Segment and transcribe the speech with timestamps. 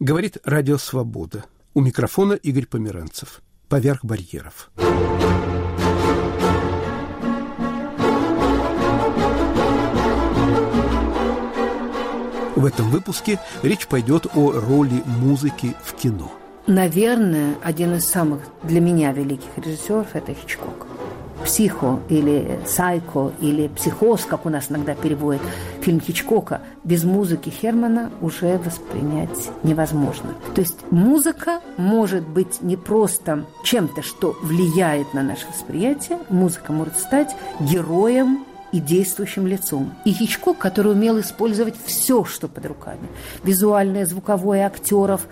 [0.00, 1.44] Говорит Радио Свобода.
[1.74, 3.42] У микрофона Игорь Померанцев.
[3.68, 4.70] Поверх барьеров.
[12.54, 16.30] В этом выпуске речь пойдет о роли музыки в кино.
[16.68, 20.86] Наверное, один из самых для меня великих режиссеров– это Хичкок.
[21.44, 25.42] «Психо» или «Сайко» или «Психоз», как у нас иногда переводят
[25.80, 30.34] фильм Хичкока, без музыки Хермана уже воспринять невозможно.
[30.54, 36.98] То есть музыка может быть не просто чем-то, что влияет на наше восприятие, музыка может
[36.98, 39.94] стать героем и действующим лицом.
[40.04, 43.08] И Хичкок, который умел использовать все, что под руками.
[43.42, 45.26] Визуальное, звуковое, актеров.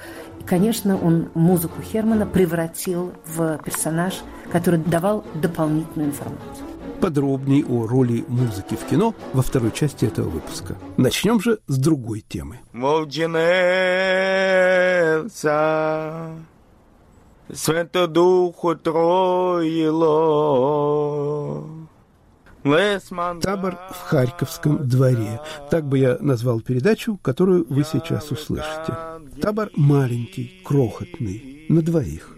[0.47, 4.15] Конечно, он музыку Хермана превратил в персонаж,
[4.53, 6.67] который давал дополнительную информацию.
[7.01, 10.77] Подробней о роли музыки в кино во второй части этого выпуска.
[10.97, 12.61] Начнем же с другой темы.
[17.53, 20.17] Свято Духу Троило.
[23.43, 25.41] Табор в Харьковском дворе.
[25.71, 28.93] Так бы я назвал передачу, которую вы сейчас услышите.
[29.41, 32.37] Табор маленький, крохотный, на двоих.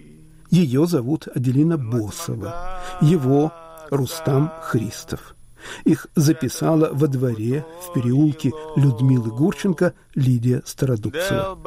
[0.50, 2.80] Ее зовут Аделина Босова.
[3.00, 3.52] Его
[3.90, 5.34] Рустам Христов.
[5.84, 11.58] Их записала во дворе в переулке Людмилы Гурченко Лидия Стародубцева.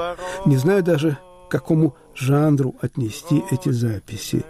[0.46, 4.46] Не знаю даже, к какому жанру отнести эти записи.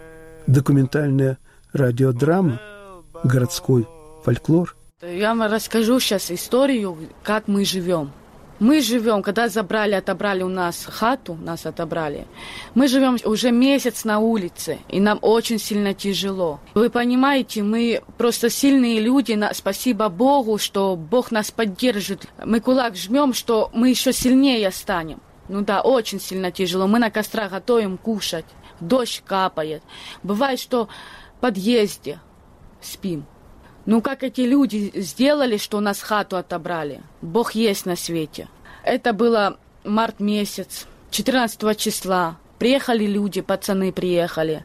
[0.46, 1.38] Документальная
[1.72, 2.60] радиодрама,
[3.24, 3.86] городской
[4.22, 4.76] фольклор?
[5.02, 8.12] Я вам расскажу сейчас историю, как мы живем.
[8.60, 12.28] Мы живем, когда забрали, отобрали у нас хату, нас отобрали.
[12.76, 16.60] Мы живем уже месяц на улице, и нам очень сильно тяжело.
[16.74, 22.28] Вы понимаете, мы просто сильные люди, спасибо Богу, что Бог нас поддержит.
[22.44, 25.20] Мы кулак жмем, что мы еще сильнее станем.
[25.48, 26.86] Ну да, очень сильно тяжело.
[26.86, 28.46] Мы на кострах готовим кушать.
[28.78, 29.82] Дождь капает.
[30.22, 30.88] Бывает, что
[31.36, 32.20] в подъезде
[32.80, 33.26] спим.
[33.84, 37.00] Ну, как эти люди сделали, что у нас хату отобрали?
[37.20, 38.48] Бог есть на свете.
[38.84, 42.36] Это было март месяц, 14 числа.
[42.58, 44.64] Приехали люди, пацаны приехали.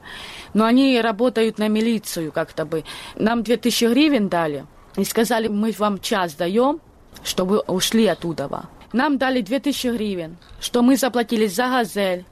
[0.53, 2.83] Но они работают на милицию как-то бы.
[3.16, 4.67] Нам 2000 гривен дали.
[4.95, 6.79] И сказали, мы вам час даем,
[7.23, 8.69] чтобы ушли оттуда.
[8.94, 12.25] Нам дали 2000 гривен, что мы заплатили за газель.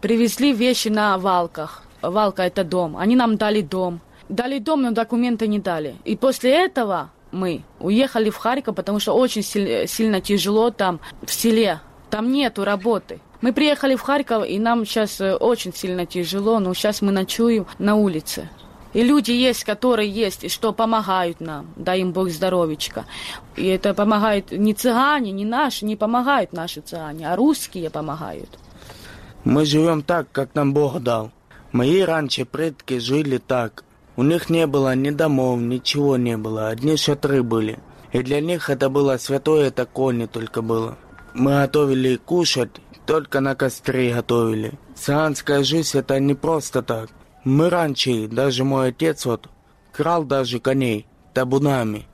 [0.00, 1.82] Привезли вещи на валках.
[2.02, 2.96] Валка– это дом.
[2.96, 4.00] Они нам дали дом.
[4.30, 5.96] Дали дом, но документы не дали.
[6.04, 11.32] И после этого мы уехали в Харьков, потому что очень сильно, сильно тяжело там в
[11.32, 11.80] селе.
[12.10, 13.20] Там нету работы.
[13.40, 17.66] Мы приехали в Харьков, и нам сейчас э, очень сильно тяжело, но сейчас мы ночуем
[17.78, 18.48] на улице.
[18.92, 23.06] И люди есть, которые есть, и что помогают нам, дай им Бог здоровечка.
[23.56, 28.58] И это помогают не цыгане, не наши, не помогают наши цыгане, а русские помогают.
[29.44, 31.30] Мы живем так, как нам Бог дал.
[31.72, 33.84] Мои раньше предки жили так.
[34.20, 37.78] У них не было ни домов, ничего не было, одни шатры были.
[38.12, 40.98] И для них это было святое такое не только было.
[41.32, 44.74] Мы готовили кушать, только на костре готовили.
[44.94, 47.08] Сианская жизнь это не просто так.
[47.44, 49.48] Мы раньше, даже мой отец вот,
[49.90, 52.06] крал даже коней табунами.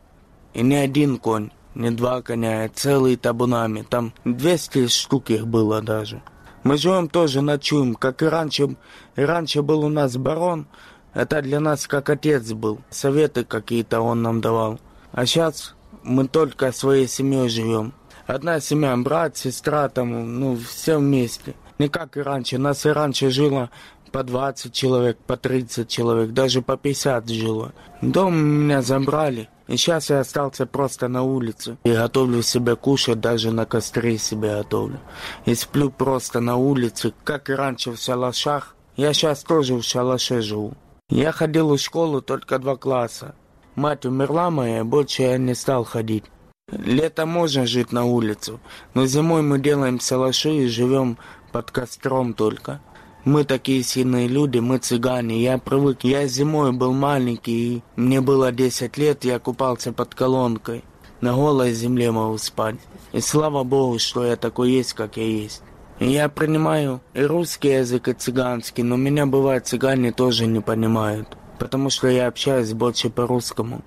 [0.55, 3.83] И не один конь, не два коня, а целые табунами.
[3.83, 6.23] Там 200 штук их было даже.
[6.63, 8.77] Мы живем тоже ночуем, как и раньше.
[9.17, 10.69] И раньше был у нас барон,
[11.17, 12.83] это для нас как отец был.
[12.91, 14.79] Советы какие-то он нам давал.
[15.13, 17.95] А сейчас мы только своей семьей живем.
[18.27, 21.55] Одна семья, брат, сестра, там, ну, все вместе.
[21.79, 22.59] Не как и раньше.
[22.59, 23.71] Нас и раньше жило
[24.13, 27.73] по 20 человек, по 30 человек, даже по 50 жило.
[28.03, 29.49] Дом меня забрали.
[29.69, 31.79] И сейчас я остался просто на улице.
[31.85, 35.01] И готовлю себе кушать, даже на костре себе готовлю.
[35.47, 38.77] И сплю просто на улице, как и раньше в шалашах.
[38.97, 40.75] Я сейчас тоже в шалаше живу.
[41.09, 43.37] Я ходил в школу только два класса.
[43.77, 46.25] Мать умерла моя, больше я не стал ходить.
[46.69, 48.59] Летом можно жить на улицу,
[48.93, 51.17] но зимой мы делаем салаши и живем
[51.53, 52.81] под костром только.
[53.25, 56.03] Мы такие сильные люди, мы цыгане, я привык.
[56.03, 60.83] Я зимой был маленький, и мне было 10 лет, я купался под колонкой.
[61.21, 62.77] На голой земле могу спать.
[63.13, 65.63] И слава Богу, что я такой есть, как я есть.
[65.99, 71.89] Я принимаю и русский язык, и цыганский, но меня бывает цыгане тоже не понимают, потому
[71.89, 73.81] что я общаюсь больше по-русскому.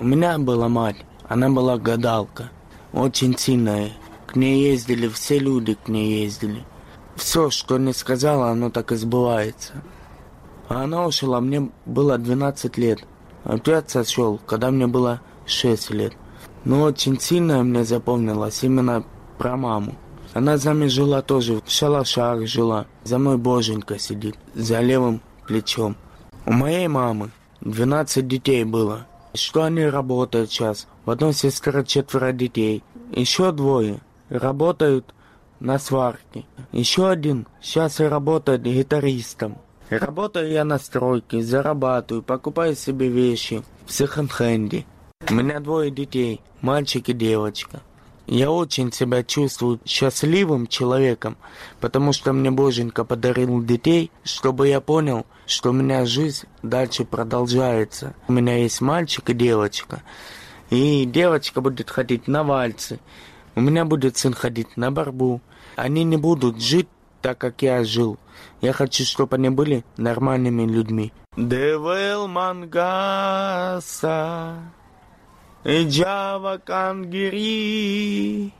[0.00, 0.96] У меня была мать,
[1.28, 2.50] она была гадалка,
[2.92, 3.92] очень сильная.
[4.26, 6.64] К ней ездили, все люди к ней ездили.
[7.14, 9.74] Все, что не сказала, оно так и сбывается.
[10.68, 13.04] А она ушла, мне было 12 лет.
[13.44, 16.14] Отец сошел, когда мне было 6 лет.
[16.64, 19.04] Но очень сильно мне запомнилось именно
[19.38, 19.94] про маму.
[20.34, 22.86] Она за нами жила тоже, в шалашах жила.
[23.04, 25.96] За мной боженька сидит, за левым плечом.
[26.46, 27.30] У моей мамы
[27.60, 29.06] 12 детей было.
[29.34, 30.86] Что они работают сейчас?
[31.04, 32.82] В одной сестре четверо детей.
[33.12, 35.14] Еще двое работают
[35.60, 36.44] на сварке.
[36.72, 39.58] Еще один сейчас и работает гитаристом.
[39.90, 44.86] Работаю я на стройке, зарабатываю, покупаю себе вещи в секонд-хенде.
[45.28, 47.80] У меня двое детей, мальчик и девочка.
[48.26, 51.36] Я очень себя чувствую счастливым человеком,
[51.80, 58.14] потому что мне Боженька подарил детей, чтобы я понял, что у меня жизнь дальше продолжается.
[58.28, 60.02] У меня есть мальчик и девочка.
[60.70, 63.00] И девочка будет ходить на вальсы.
[63.54, 65.42] У меня будет сын ходить на борьбу.
[65.76, 66.88] Они не будут жить
[67.20, 68.18] так, как я жил.
[68.60, 71.12] Я хочу, чтобы они были нормальными людьми.
[71.36, 73.82] Девел мангаса,
[75.65, 78.53] Джава кангири,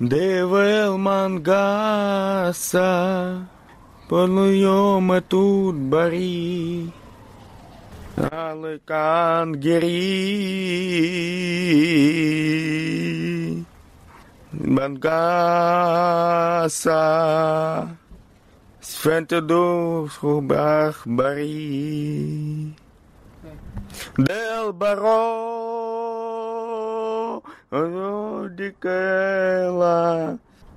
[0.00, 2.88] Девел мангаса,
[4.08, 6.92] Полуем тут бари.
[8.16, 10.04] Але кангири,
[14.52, 15.44] Мангаса.
[18.80, 20.10] Sventedor
[20.42, 22.74] Bach Бари.
[24.16, 26.17] Del Баро
[28.51, 29.59] Дикела.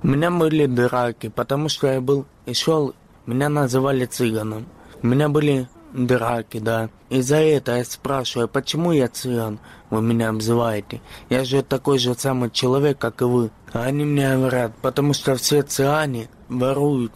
[0.03, 2.94] У меня были драки, потому что я был и шел,
[3.25, 4.67] меня называли цыганом.
[5.03, 6.91] У меня были драки, да.
[7.09, 9.59] И за это я спрашиваю, почему я цыган?
[9.89, 11.00] Вы меня обзываете.
[11.31, 13.50] Я же такой же самый человек, как и вы.
[13.73, 17.12] А они мне говорят, потому что все цыгане воруют.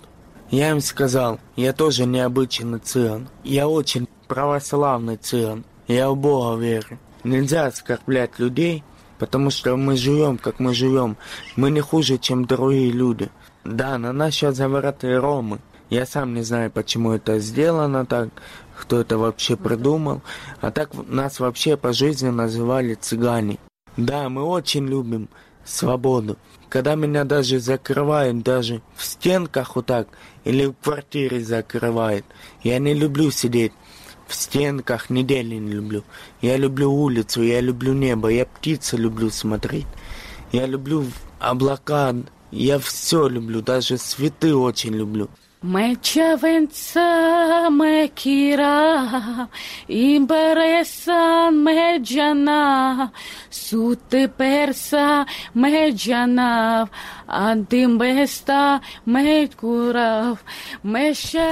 [0.51, 3.29] Я им сказал, я тоже необычный цыган.
[3.45, 5.67] Я очень православный цыган.
[5.87, 6.99] Я в Бога верю.
[7.25, 8.83] Нельзя оскорблять людей,
[9.19, 11.17] потому что мы живем, как мы живем.
[11.57, 13.31] Мы не хуже, чем другие люди.
[13.65, 15.59] Да, на нас сейчас говорят и ромы.
[15.91, 18.29] Я сам не знаю, почему это сделано так,
[18.77, 20.23] кто это вообще придумал.
[20.61, 23.59] А так нас вообще по жизни называли цыгане.
[23.97, 25.29] Да, мы очень любим
[25.65, 26.37] свободу.
[26.69, 30.09] Когда меня даже закрывают, даже в стенках вот так,
[30.45, 32.25] или в квартире закрывают,
[32.63, 33.73] я не люблю сидеть
[34.27, 36.05] в стенках, недели не люблю.
[36.43, 39.87] Я люблю улицу, я люблю небо, я птицы люблю смотреть.
[40.53, 41.05] Я люблю
[41.39, 42.15] облака,
[42.51, 45.29] я все люблю, даже цветы очень люблю.
[45.63, 47.09] Mecevенța
[47.71, 49.49] mechira,
[49.89, 53.11] imberesan mejana,
[53.51, 55.27] sute persa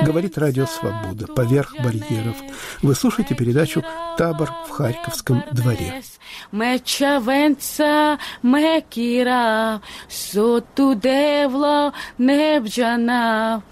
[0.03, 1.27] Говорит Радио Свобода.
[1.27, 2.37] Поверх барьеров.
[2.83, 3.83] Вы слушаете передачу
[4.17, 6.03] «Табор в Харьковском дворе».
[6.53, 13.63] Мечавенца мекира, соту девло небджана.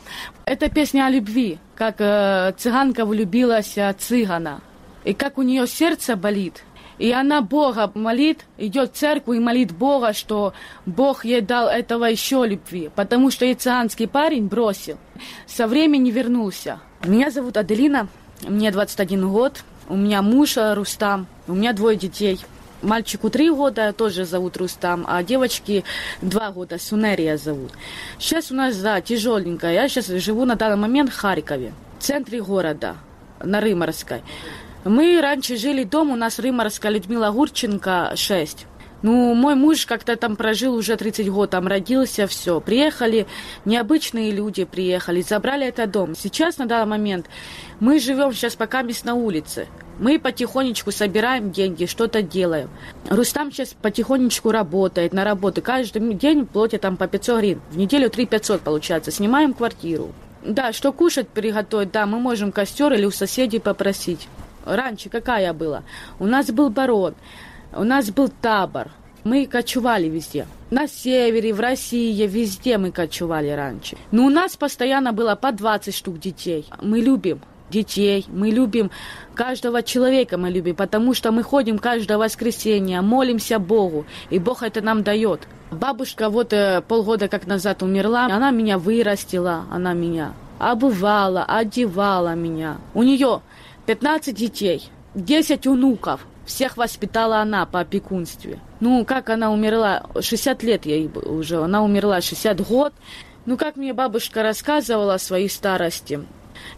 [0.44, 4.60] Это песня о любви, как э, цыганка влюбилась в цыгана.
[5.04, 6.64] И как у нее сердце болит.
[7.02, 10.52] И она Бога молит, идет в церковь и молит Бога, что
[10.86, 12.90] Бог ей дал этого еще любви.
[12.94, 14.98] Потому что и цыганский парень бросил.
[15.48, 16.78] Со времени вернулся.
[17.04, 18.06] Меня зовут Аделина,
[18.46, 19.64] мне 21 год.
[19.88, 22.38] У меня муж Рустам, у меня двое детей.
[22.82, 25.82] Мальчику три года, тоже зовут Рустам, а девочки
[26.20, 27.72] два года, Сунерия зовут.
[28.20, 29.72] Сейчас у нас, да, тяжеленько.
[29.72, 32.94] Я сейчас живу на данный момент в Харькове, в центре города,
[33.42, 34.22] на Рыморской.
[34.84, 38.66] Мы раньше жили дома, у нас Рыморская Людмила Гурченко, 6.
[39.02, 42.60] Ну, мой муж как-то там прожил уже 30 год, там родился, все.
[42.60, 43.28] Приехали,
[43.64, 46.16] необычные люди приехали, забрали этот дом.
[46.16, 47.26] Сейчас, на данный момент,
[47.78, 49.68] мы живем сейчас пока мест на улице.
[50.00, 52.68] Мы потихонечку собираем деньги, что-то делаем.
[53.08, 55.62] Рустам сейчас потихонечку работает на работу.
[55.62, 57.60] Каждый день платят там по 500 гривен.
[57.70, 59.12] В неделю 3 500 получается.
[59.12, 60.10] Снимаем квартиру.
[60.44, 64.28] Да, что кушать приготовить, да, мы можем костер или у соседей попросить.
[64.64, 65.82] Раньше какая была?
[66.18, 67.14] У нас был барон,
[67.74, 68.88] у нас был табор.
[69.24, 70.46] Мы кочевали везде.
[70.70, 73.96] На севере, в России, везде мы кочевали раньше.
[74.10, 76.66] Но у нас постоянно было по 20 штук детей.
[76.80, 77.40] Мы любим
[77.70, 78.90] детей, мы любим
[79.34, 84.80] каждого человека, мы любим, потому что мы ходим каждое воскресенье, молимся Богу, и Бог это
[84.80, 85.48] нам дает.
[85.70, 92.76] Бабушка вот э, полгода как назад умерла, она меня вырастила, она меня обувала, одевала меня.
[92.94, 93.40] У нее
[93.86, 96.26] 15 детей, 10 внуков.
[96.46, 98.58] Всех воспитала она по опекунстве.
[98.80, 102.92] Ну, как она умерла, 60 лет ей уже, она умерла 60 год.
[103.46, 106.20] Ну, как мне бабушка рассказывала о своей старости,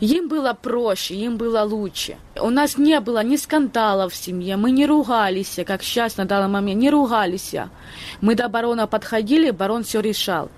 [0.01, 2.17] им было проще, им было лучше.
[2.41, 6.49] У нас не было ни скандалов в семье, мы не ругались, как сейчас на данный
[6.49, 7.55] момент, не ругались.
[8.21, 10.51] Мы до барона подходили, барон все решал.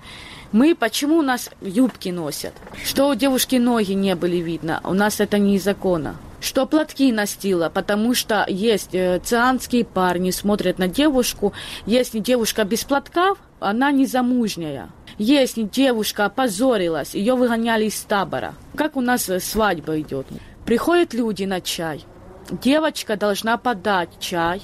[0.53, 2.53] Мы почему у нас юбки носят?
[2.85, 4.79] Что у девушки ноги не были видно?
[4.85, 6.15] У нас это не из закона.
[6.39, 11.53] Что платки настила, потому что есть э, цианские парни, смотрят на девушку.
[11.85, 14.89] Если девушка без платков, она не замужняя.
[15.17, 18.53] Если девушка опозорилась, ее выгоняли из табора.
[18.75, 20.27] Как у нас э, свадьба идет?
[20.65, 22.05] Приходят люди на чай.
[22.51, 24.61] Девочка должна подать чай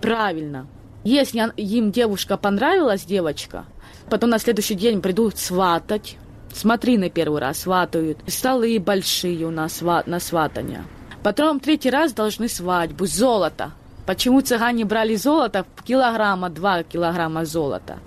[0.00, 0.66] правильно.
[1.04, 3.66] Если им девушка понравилась, девочка,
[4.08, 6.16] потом на следующий день придут сватать.
[6.52, 8.18] Смотри на первый раз, сватают.
[8.26, 10.84] Столы большие у нас на сватание.
[11.22, 13.72] Потом третий раз должны свадьбу, золото.
[14.06, 15.64] Почему цыгане брали золото?
[15.84, 17.98] Килограмма, два килограмма золота.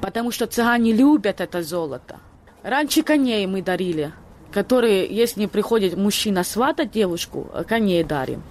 [0.00, 2.16] Потому что цыгане любят это золото.
[2.64, 4.12] Раньше коней мы дарили,
[4.50, 8.42] которые, если приходит мужчина сватать девушку, коней дарим.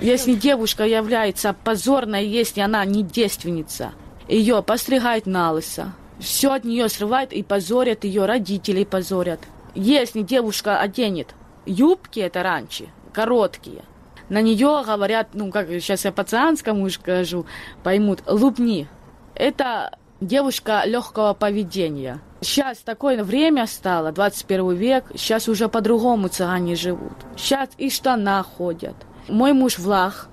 [0.00, 3.92] Если девушка является позорной, если она не девственница,
[4.28, 5.92] ее постригают на лысо.
[6.18, 9.40] Все от нее срывают и позорят ее, родителей позорят.
[9.74, 11.34] Если девушка оденет
[11.66, 13.82] юбки, это раньше, короткие,
[14.28, 17.46] на нее говорят, ну, как сейчас я по-цианскому скажу,
[17.82, 18.88] поймут, лупни.
[19.34, 22.20] Это девушка легкого поведения.
[22.42, 27.14] Сейчас такое время стало, 21 век, сейчас уже по-другому цыгане живут.
[27.36, 28.96] Сейчас и штана ходят.
[29.28, 30.28] Мой муж Влах,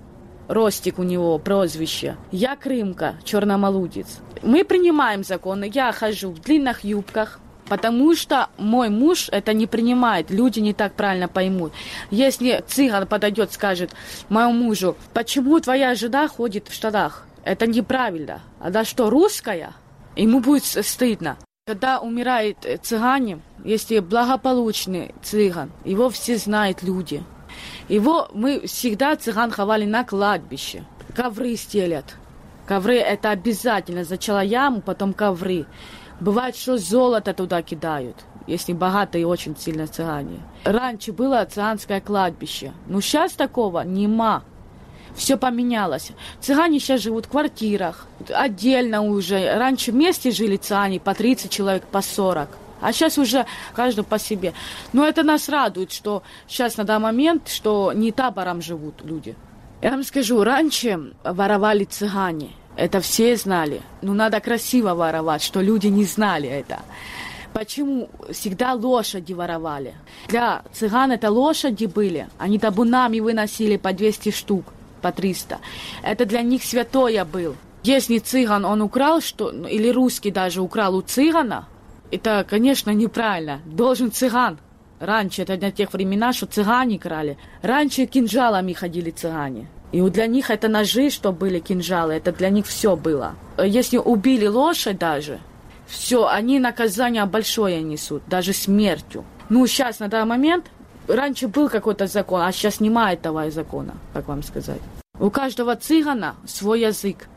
[0.49, 2.17] Ростик у него прозвище.
[2.31, 4.19] Я Крымка, черномолудец.
[4.41, 5.71] Мы принимаем законы.
[5.73, 10.93] Я хожу в длинных юбках, Потому что мой муж это не принимает, люди не так
[10.93, 11.73] правильно поймут.
[12.11, 13.91] Если цыган подойдет, скажет
[14.29, 17.25] моему мужу, почему твоя жена ходит в штанах?
[17.43, 18.41] Это неправильно.
[18.59, 19.73] Она что, русская?
[20.15, 21.37] Ему будет стыдно.
[21.65, 27.23] Когда умирает цыгане, если благополучный цыган, его все знают люди.
[27.87, 30.83] Его мы всегда цыган ховали на кладбище.
[31.15, 32.15] Ковры стелят.
[32.65, 34.03] Ковры это обязательно.
[34.03, 35.65] Зачала яму, потом ковры.
[36.19, 38.15] Бывает, что золото туда кидают,
[38.47, 40.39] если богатые очень сильно цыгане.
[40.63, 42.71] Раньше было цыганское кладбище.
[42.87, 44.43] Но сейчас такого нема.
[45.15, 46.11] Все поменялось.
[46.39, 49.55] Цыгане сейчас живут в квартирах, отдельно уже.
[49.57, 52.49] Раньше вместе жили цыгане по 30 человек, по 40.
[52.81, 54.53] А сейчас уже каждый по себе.
[54.91, 59.35] Но это нас радует, что сейчас на данный момент, что не табором живут люди.
[59.81, 62.51] Я вам скажу, раньше воровали цыгане.
[62.75, 63.81] Это все знали.
[64.01, 66.79] Но надо красиво воровать, что люди не знали это.
[67.53, 69.93] Почему всегда лошади воровали?
[70.27, 72.27] Для цыган это лошади были.
[72.39, 74.65] Они табунами выносили по 200 штук,
[75.01, 75.59] по 300.
[76.01, 77.55] Это для них святое был.
[77.83, 81.67] Если цыган он украл, что, или русский даже украл у цыгана,
[82.09, 83.61] это, конечно, неправильно.
[83.65, 84.57] Должен цыган.
[84.99, 87.37] Раньше, это для тех времена, что цыгане крали.
[87.61, 89.67] Раньше кинжалами ходили цыгане.
[89.93, 93.35] И для них это ножи, что были кинжалы, это для них все было.
[93.57, 95.39] Если убили лошадь даже,
[95.85, 99.23] все, они наказание большое несут, даже смертью.
[99.49, 100.65] Ну, сейчас, на данный момент,
[101.07, 104.81] раньше был какой-то закон, а сейчас нема этого закона, как вам сказать.
[105.19, 107.27] У каждого цыгана свой язык.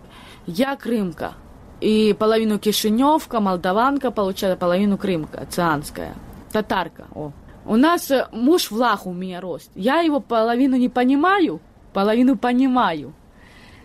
[0.46, 1.34] Я крымка,
[1.82, 6.14] и половину Кишиневка, молдаванка, получается половину Крымка, цианская,
[6.52, 7.06] татарка.
[7.14, 7.32] О.
[7.66, 9.70] У нас э, муж влах у меня рост.
[9.74, 11.60] Я его половину не понимаю,
[11.96, 13.14] половину понимаю.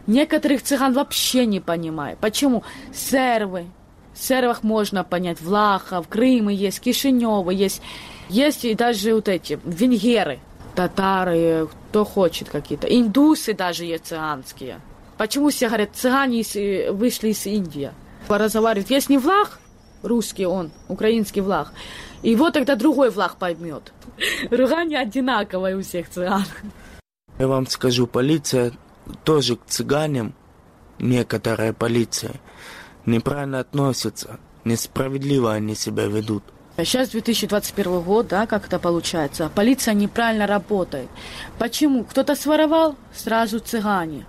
[0.05, 2.17] Некоторых цыган вообще не понимаю.
[2.19, 2.61] Почему?
[2.93, 3.67] Сервы.
[4.13, 5.39] В сервах можно понять.
[5.39, 7.81] Влахов, Крымы есть, Кишиневы есть.
[8.27, 10.39] Есть и даже вот эти венгеры,
[10.75, 12.85] татары, кто хочет какие-то.
[12.87, 14.81] Индусы даже есть цыганские.
[15.17, 17.91] Почему все говорят, цыгане вышли из Индии?
[18.27, 19.61] Разговаривают, есть не влах,
[20.03, 21.71] русский он, украинский влах,
[22.23, 23.93] его тогда другой влах поймет.
[24.51, 26.43] Ругание одинаковое у всех цыган.
[27.41, 28.71] Я вам скажу, полиция
[29.23, 30.35] тоже к цыганям,
[30.99, 32.33] некоторая полиция,
[33.07, 36.43] неправильно относится, несправедливо они себя ведут.
[36.77, 39.49] Сейчас 2021 год, да, как это получается.
[39.55, 41.09] Полиция неправильно работает.
[41.57, 42.03] Почему?
[42.03, 44.27] Кто-то своровал, сразу цыгане.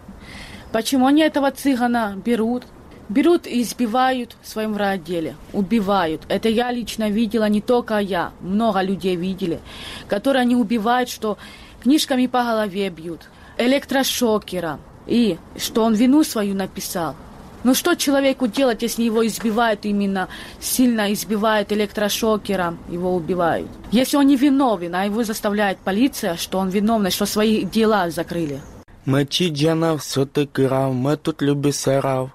[0.73, 2.63] Почему они этого цыгана берут?
[3.11, 6.23] Берут и избивают в своем райотделе, убивают.
[6.29, 9.61] Это я лично видела, не только я, много людей видели,
[10.09, 11.37] которые они убивают, что
[11.82, 13.22] книжками по голове бьют,
[13.58, 17.16] электрошокером, и что он вину свою написал.
[17.64, 23.68] Но что человеку делать, если его избивают именно, сильно избивают электрошокером, его убивают?
[23.92, 28.62] Если он не виновен, а его заставляет полиция, что он виновный, что свои дела закрыли.
[29.06, 32.32] Мечі джана все таки рав, ми тут любі сарав.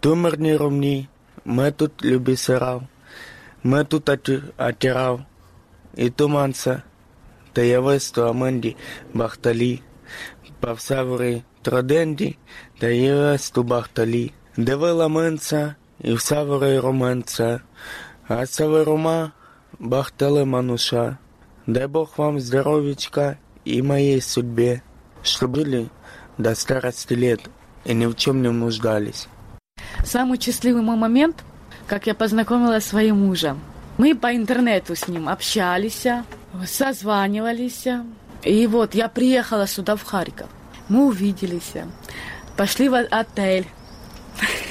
[0.00, 1.08] Тумерні ровні,
[1.44, 2.82] ми тут любі сарав.
[3.62, 4.10] Ми тут
[4.56, 5.20] атирав.
[5.96, 6.82] І туманса,
[7.56, 8.76] та явесто аменді
[9.14, 9.82] бахталі.
[10.60, 12.36] Павсаври троденді,
[12.78, 14.32] та явесту бахталі.
[14.56, 17.60] Девила менца, і в саври роменца.
[18.28, 19.32] Асаварума,
[19.78, 21.18] Бахталы Мануша,
[21.66, 24.82] дай Бог вам здоровечка и моей судьбе,
[25.22, 25.88] чтобы были
[26.38, 27.40] до старости лет
[27.84, 29.26] и ни в чем не нуждались.
[30.04, 31.44] Самый счастливый мой момент,
[31.86, 33.60] как я познакомилась с своим мужем.
[33.98, 36.06] Мы по интернету с ним общались,
[36.65, 37.87] созванивались.
[38.43, 40.47] И вот я приехала сюда, в Харьков.
[40.89, 41.73] Мы увиделись,
[42.55, 43.67] пошли в отель.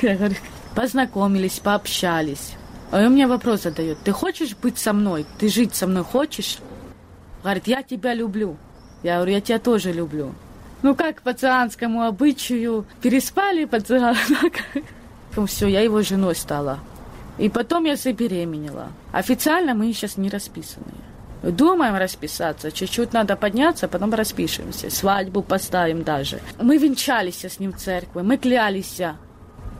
[0.75, 2.55] Познакомились, пообщались.
[2.90, 3.99] А он мне вопрос задает.
[4.05, 5.26] Ты хочешь быть со мной?
[5.38, 6.59] Ты жить со мной хочешь?
[7.43, 8.57] Говорит, я тебя люблю.
[9.02, 10.35] Я говорю, я тебя тоже люблю.
[10.83, 14.52] Ну, как по цианскому обычаю, переспали по цианскому.
[15.47, 16.78] Все, я его женой стала.
[17.38, 18.88] И потом я забеременела.
[19.12, 20.93] Официально мы сейчас не расписаны.
[21.52, 26.40] Думаем расписаться, чуть-чуть надо подняться, потом распишемся, свадьбу поставим даже.
[26.60, 29.00] Мы венчались с ним в церкви, мы клялись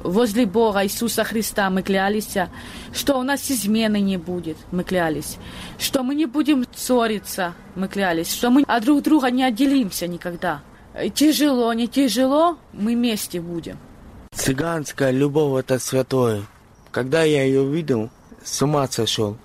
[0.05, 2.37] возле Бога Иисуса Христа, мы клялись,
[2.93, 5.39] что у нас измены не будет, мы клялись,
[5.79, 10.63] что мы не будем ссориться, мы клялись, что мы от друг друга не отделимся никогда.
[11.15, 13.79] Тяжело, не тяжело, мы вместе будем.
[14.33, 16.43] Цыганская любовь– это святое.
[16.93, 18.09] Когда я ее увидел,
[18.45, 19.37] с ума сошел.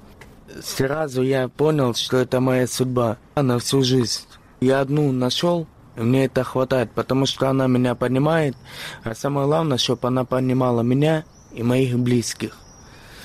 [0.60, 4.22] Сразу я понял, что это моя судьба на всю жизнь.
[4.60, 8.56] Я одну нашел, мне это хватает, потому что она меня понимает,
[9.04, 12.58] а самое главное, чтобы она понимала меня и моих близких.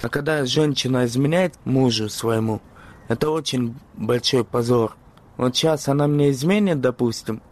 [0.03, 2.61] А когда женщина изменяет мужу своему,
[3.09, 4.97] это очень большой позор.
[5.37, 7.43] Вот сейчас она мне изменит, допустим,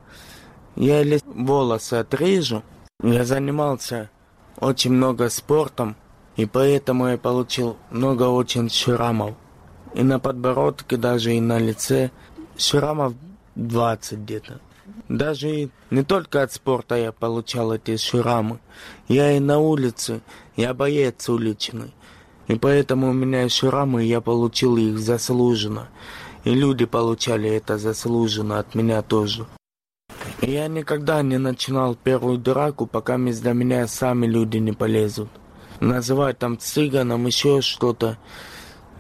[0.76, 2.62] я или волосы отрежу,
[3.02, 4.11] я занимался
[4.59, 5.97] очень много спортом,
[6.37, 9.35] и поэтому я получил много очень шрамов.
[9.94, 12.10] И на подбородке, даже и на лице
[12.56, 13.14] шрамов
[13.54, 14.60] 20 где-то.
[15.08, 18.58] Даже не только от спорта я получал эти шрамы.
[19.08, 20.20] Я и на улице,
[20.56, 21.94] я боец уличный.
[22.48, 25.88] И поэтому у меня шрамы, я получил их заслуженно.
[26.44, 29.46] И люди получали это заслуженно от меня тоже.
[30.42, 35.30] И я никогда не начинал первую драку, пока до меня сами люди не полезут
[35.80, 38.18] называть там цыганом, еще что-то.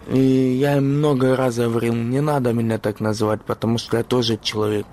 [0.08, 4.38] И я им много раз говорил, не надо меня так называть, потому что я тоже
[4.42, 4.86] человек.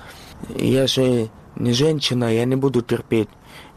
[0.56, 3.30] Я же не женщина, я не буду терпеть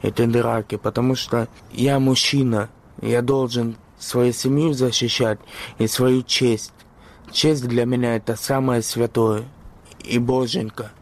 [0.03, 2.68] эти драки, потому что я мужчина,
[3.03, 5.38] я должен свою семью защищать
[5.79, 6.73] и свою честь.
[7.33, 9.44] Честь для меня это самое святое.
[10.05, 10.92] И Боженька,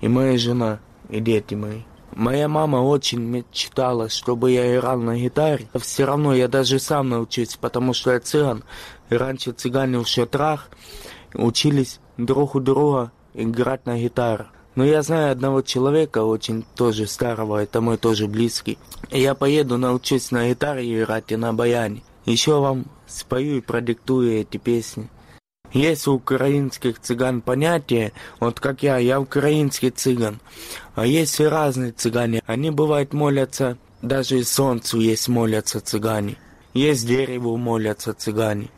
[0.00, 0.78] и моя жена,
[1.10, 1.82] и дети мои.
[2.14, 5.66] Моя мама очень мечтала, чтобы я играл на гитаре.
[5.80, 8.64] Все равно я даже сам научусь, потому что я цыган.
[9.16, 10.70] Раньше цыгане в шатрах
[11.34, 14.46] учились друг у друга играть на гитаре.
[14.74, 18.78] Но я знаю одного человека, очень тоже старого, это мой тоже близкий.
[19.10, 22.02] Я поеду научусь на гитаре играть и на баяне.
[22.24, 25.10] Еще вам спою и продиктую эти песни.
[25.72, 30.40] Есть у украинских цыган понятие, вот как я, я украинский цыган.
[30.94, 32.42] А есть и разные цыгане.
[32.46, 36.36] Они, бывает, молятся, даже и солнцу есть молятся цыгане.
[36.74, 38.70] Есть дереву молятся цыгане.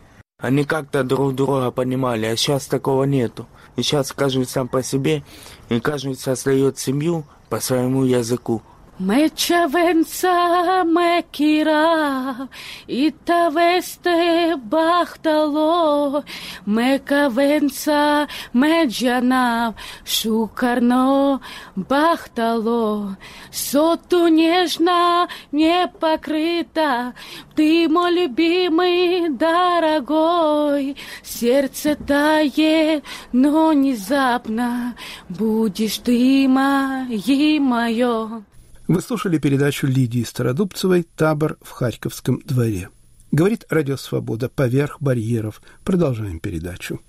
[0.45, 3.47] Они как-то друг друга понимали, а сейчас такого нету.
[3.77, 5.23] И сейчас каждый сам по себе,
[5.71, 8.61] и каждый создает семью по своему языку.
[8.97, 12.49] Mečavenca mekira,
[12.87, 16.23] ita veste bahtalo,
[16.65, 21.41] mekavenca меджана, шукарно
[21.75, 23.19] бахтало,
[23.51, 27.15] соту нежно не покрыта,
[27.57, 33.03] ты мой любимый, дорогой, сердце тает,
[33.33, 34.95] но внезапно
[35.29, 38.45] будешь ты моим мое.
[38.87, 42.91] Вы слушали передачу Лидии Стародубцевой «Табор в Харьковском дворе».
[43.33, 45.63] Говорит Радио Свобода «Поверх барьеров».
[45.85, 47.01] Продолжаем передачу.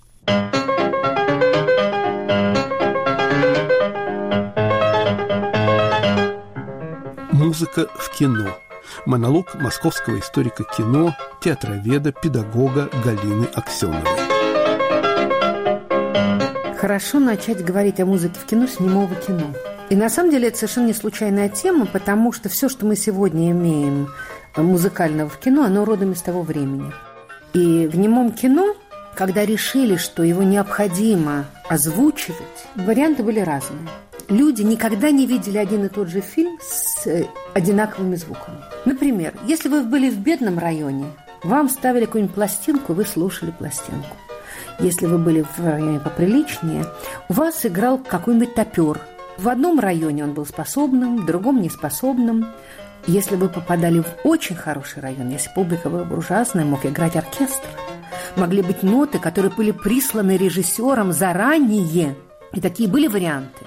[7.30, 8.56] Музыка в кино.
[9.04, 14.00] Монолог московского историка кино, театроведа, педагога Галины Аксеновой.
[16.78, 19.54] Хорошо начать говорить о музыке в кино с немого кино–
[19.88, 23.52] и на самом деле это совершенно не случайная тема, потому что все, что мы сегодня
[23.52, 24.08] имеем
[24.56, 26.92] музыкального в кино, оно родом из того времени.
[27.54, 28.74] И в немом кино,
[29.14, 33.88] когда решили, что его необходимо озвучивать, варианты были разные.
[34.28, 38.58] Люди никогда не видели один и тот же фильм с э, одинаковыми звуками.
[38.84, 41.06] Например, если вы были в бедном районе,
[41.44, 44.16] вам ставили какую-нибудь пластинку, вы слушали пластинку.
[44.80, 46.86] Если вы были в районе поприличнее,
[47.28, 49.00] у вас играл какой-нибудь топер–
[49.38, 52.46] в одном районе он был способным, в другом неспособным.
[53.06, 57.68] Если вы попадали в очень хороший район, если публика была буржуазная, мог играть оркестр.
[58.34, 62.16] могли быть ноты, которые были присланы режиссером заранее.
[62.52, 63.66] И такие были варианты.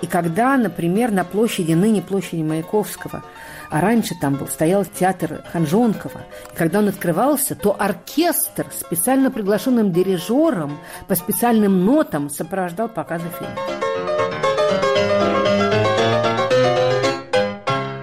[0.00, 3.22] И когда, например, на площади, ныне площади Маяковского,
[3.70, 9.92] а раньше там был, стоял театр Ханжонкова, и когда он открывался, то оркестр, специально приглашенным
[9.92, 14.19] дирижером, по специальным нотам сопровождал показы фильма.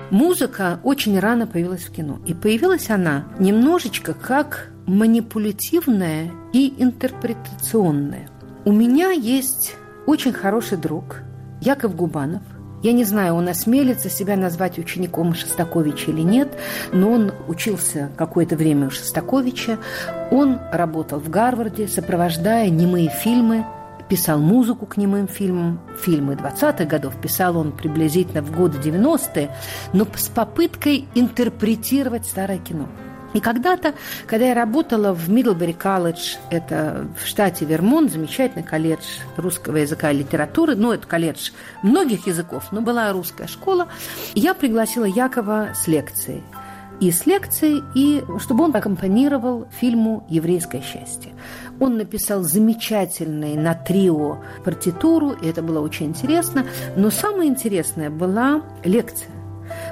[0.10, 2.20] Музыка очень рано появилась в кино.
[2.26, 8.30] И появилась она немножечко как манипулятивная и интерпретационная.
[8.64, 11.22] У меня есть очень хороший друг
[11.62, 12.42] Яков Губанов.
[12.84, 16.48] Я не знаю, он осмелится себя назвать учеником Шостаковича или нет,
[16.94, 19.80] но он учился какое-то время у Шостаковича.
[20.32, 23.66] Он работал в Гарварде, сопровождая немые фильмы
[24.10, 29.52] писал музыку к немым фильмам, фильмы 20-х годов писал он приблизительно в годы 90-е,
[29.94, 32.88] но с попыткой интерпретировать старое кино.
[33.34, 33.94] И когда-то,
[34.26, 39.04] когда я работала в Мидлбери колледж, это в штате Вермонт, замечательный колледж
[39.36, 41.52] русского языка и литературы, ну, это колледж
[41.84, 43.90] многих языков, но была русская школа,
[44.34, 46.44] я пригласила Якова с лекцией
[47.00, 51.32] и с лекцией, и чтобы он аккомпанировал фильму «Еврейское счастье».
[51.80, 56.66] Он написал замечательный на трио партитуру, и это было очень интересно.
[56.96, 59.30] Но самое интересное была лекция,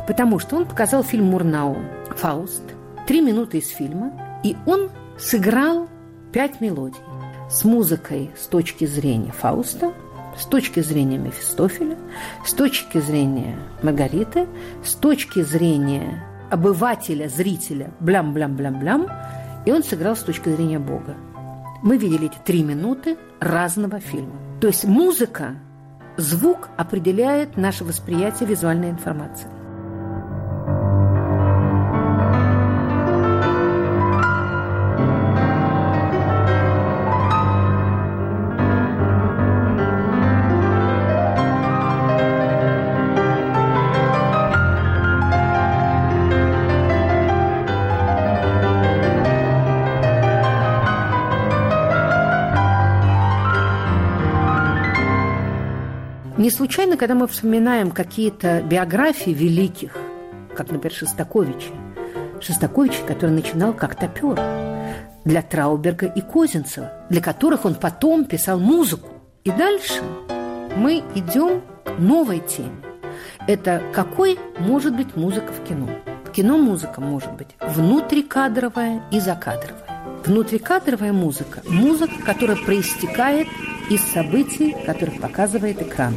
[0.08, 1.78] потому что он показал фильм Мурнау
[2.18, 2.64] «Фауст»,
[3.08, 4.12] три минуты из фильма,
[4.44, 5.88] и он сыграл
[6.32, 7.02] пять мелодий
[7.50, 9.94] с музыкой с точки зрения Фауста,
[10.38, 11.98] с точки зрения Мефистофеля,
[12.46, 14.48] с точки зрения Маргариты,
[14.84, 19.08] с точки зрения обывателя, зрителя, блям-блям-блям-блям,
[19.66, 21.16] и он сыграл с точки зрения Бога.
[21.86, 24.34] Мы видели эти три минуты разного фильма.
[24.60, 25.56] То есть музыка,
[26.18, 29.48] звук определяет наше восприятие визуальной информации.
[56.96, 59.98] Случайно, когда мы вспоминаем какие-то биографии великих,
[60.56, 61.72] как, например, Шостаковича,
[62.40, 64.40] Шостакович, который начинал как топер
[65.26, 69.10] для Трауберга и Козинцева, для которых он потом писал музыку.
[69.44, 70.04] И дальше
[70.78, 72.72] мы идем к новой теме.
[73.46, 75.90] Это какой может быть музыка в кино?
[76.24, 80.22] В кино музыка может быть внутрикадровая и закадровая.
[80.26, 83.48] Внутрикадровая музыка– музыка, которая проистекает
[83.90, 86.16] из событий, которых показывает экран.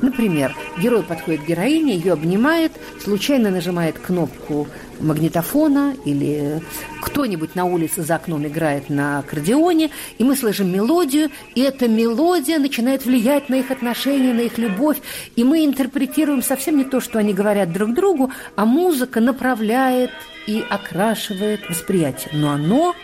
[0.00, 4.68] Например, герой подходит к героине, ее обнимает, случайно нажимает кнопку
[5.00, 6.62] магнитофона или
[7.00, 12.58] кто-нибудь на улице за окном играет на аккордеоне, и мы слышим мелодию, и эта мелодия
[12.58, 14.98] начинает влиять на их отношения, на их любовь,
[15.36, 20.10] и мы интерпретируем совсем не то, что они говорят друг другу, а музыка направляет
[20.46, 22.94] и окрашивает восприятие, но оно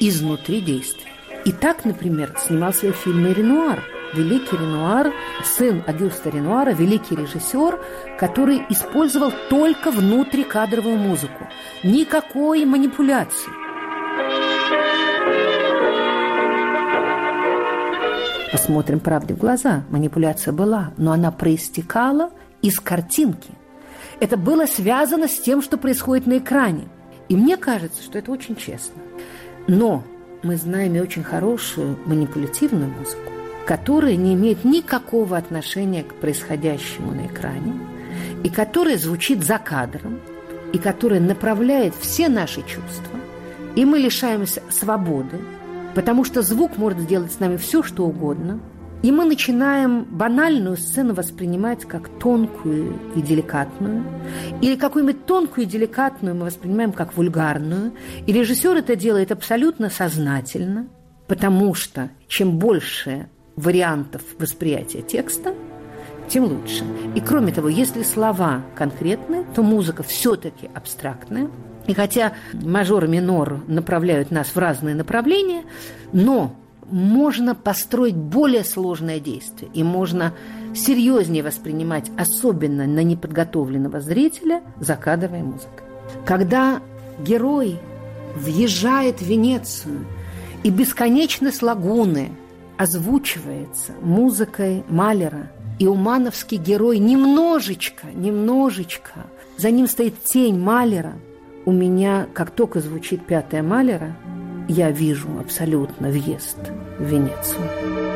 [0.00, 1.10] изнутри действия.
[1.44, 3.82] И так, например, снимал свои фильмы Ренуар–
[4.14, 5.12] великий Ренуар,
[5.44, 7.80] сын Агюста Ренуара, великий режиссер,
[8.18, 11.46] который использовал только внутрикадровую музыку.
[11.82, 13.52] Никакой манипуляции.
[18.52, 19.84] Посмотрим правде в глаза.
[19.90, 22.30] Манипуляция была, но она проистекала
[22.62, 23.50] из картинки.
[24.18, 26.88] Это было связано с тем, что происходит на экране.
[27.28, 29.02] И мне кажется, что это очень честно.
[29.66, 30.04] Но
[30.42, 33.32] мы знаем и очень хорошую манипулятивную музыку
[33.66, 37.74] которая не имеет никакого отношения к происходящему на экране,
[38.44, 40.20] и которая звучит за кадром,
[40.72, 43.18] и которая направляет все наши чувства,
[43.74, 45.38] и мы лишаемся свободы,
[45.94, 48.60] потому что звук может сделать с нами все, что угодно,
[49.02, 54.04] и мы начинаем банальную сцену воспринимать как тонкую и деликатную,
[54.62, 57.94] или какую-нибудь тонкую и деликатную мы воспринимаем как вульгарную,
[58.26, 60.86] и режиссер это делает абсолютно сознательно,
[61.26, 65.54] потому что чем больше вариантов восприятия текста,
[66.28, 66.84] тем лучше.
[67.14, 71.48] И кроме того, если слова конкретные, то музыка все-таки абстрактная.
[71.86, 75.64] И хотя мажор и минор направляют нас в разные направления,
[76.12, 76.54] но
[76.90, 80.32] можно построить более сложное действие, и можно
[80.74, 85.82] серьезнее воспринимать, особенно на неподготовленного зрителя, закадровая музыка.
[86.24, 86.80] Когда
[87.20, 87.78] герой
[88.36, 90.04] въезжает в Венецию,
[90.62, 92.32] и бесконечность лагуны–
[92.78, 95.50] озвучивается музыкой Малера.
[95.78, 99.26] И умановский герой немножечко, немножечко,
[99.58, 101.14] за ним стоит тень Малера.
[101.66, 104.16] У меня, как только звучит пятая Малера,
[104.68, 106.58] я вижу абсолютно въезд
[106.98, 108.15] в Венецию.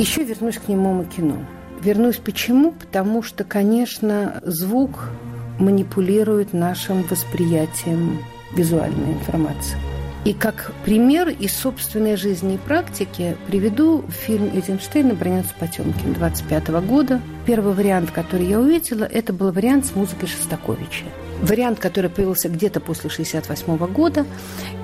[0.00, 1.36] Еще вернусь к немому кино.
[1.82, 2.72] Вернусь почему?
[2.72, 5.10] Потому что, конечно, звук
[5.58, 9.76] манипулирует нашим восприятием визуальной информации.
[10.24, 17.20] И как пример из собственной жизни и практики приведу фильм Эйзенштейна «Бронец Потемкин» 25 года.
[17.44, 21.04] Первый вариант, который я увидела, это был вариант с музыкой Шостаковича.
[21.42, 24.24] Вариант, который появился где-то после 68 года.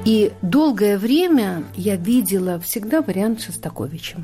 [0.05, 4.19] И долгое время я видела всегда вариант Шостаковича.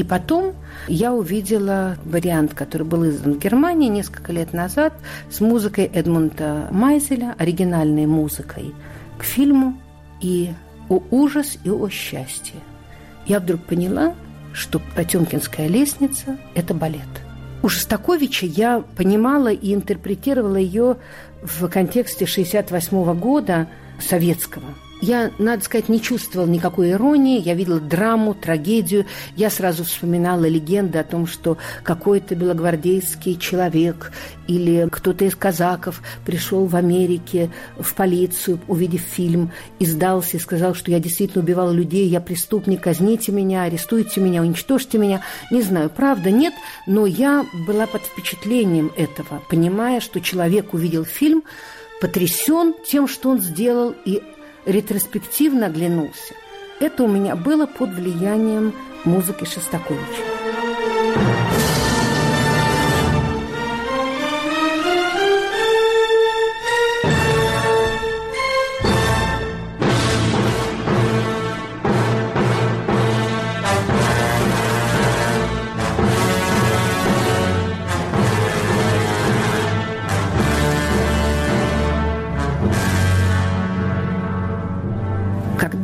[0.00, 0.54] И потом
[0.88, 4.94] я увидела вариант, который был издан в Германии несколько лет назад
[5.30, 8.72] с музыкой Эдмунда Майзеля, оригинальной музыкой
[9.18, 9.78] к фильму
[10.22, 10.52] и
[10.88, 12.54] о ужас и о счастье.
[13.26, 14.14] Я вдруг поняла,
[14.54, 17.02] что Потемкинская лестница– это балет.
[17.62, 20.96] У Шостаковича я понимала и интерпретировала ее
[21.42, 24.64] в контексте 68 года советского–
[25.00, 27.40] я, надо сказать, не чувствовала никакой иронии.
[27.40, 29.06] Я видела драму, трагедию.
[29.36, 34.12] Я сразу вспоминала легенды о том, что какой-то белогвардейский человек
[34.46, 40.74] или кто-то из казаков пришел в Америке в полицию, увидев фильм, и сдался и сказал,
[40.74, 45.22] что я действительно убивал людей, я преступник, казните меня, арестуйте меня, уничтожьте меня.
[45.50, 46.52] Не знаю, правда, нет,
[46.86, 51.44] но я была под впечатлением этого, понимая, что человек увидел фильм,
[52.00, 54.22] потрясен тем, что он сделал, и
[54.66, 56.34] ретроспективно оглянулся.
[56.80, 60.69] Это у меня было под влиянием музыки Шостаковича.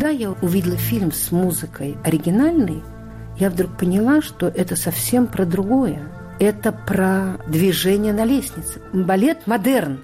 [0.09, 2.83] Я увидела фильм с музыкой оригинальной,
[3.39, 6.09] я вдруг поняла, что это совсем про другое.
[6.39, 8.81] Это про движение на лестнице.
[8.93, 10.01] Балет модерн.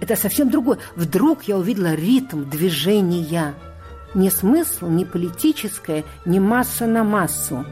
[0.00, 0.78] Это совсем другое.
[0.94, 3.54] Вдруг я увидела ритм движения.
[4.14, 7.64] Не смысл, не политическое, не масса на массу.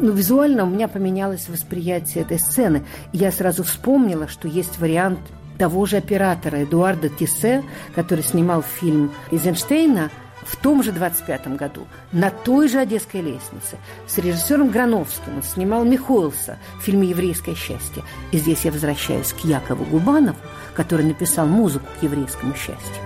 [0.00, 2.84] Но визуально у меня поменялось восприятие этой сцены.
[3.12, 5.20] Я сразу вспомнила, что есть вариант
[5.58, 7.62] того же оператора Эдуарда Тиссе,
[7.94, 10.10] который снимал фильм Эйзенштейна–
[10.44, 15.84] в том же 25 году на той же Одесской лестнице с режиссером Грановским он снимал
[15.84, 18.02] Михоэлса в фильме «Еврейское счастье».
[18.32, 20.36] И здесь я возвращаюсь к Якову Губанову,
[20.74, 23.02] который написал музыку к еврейскому счастью.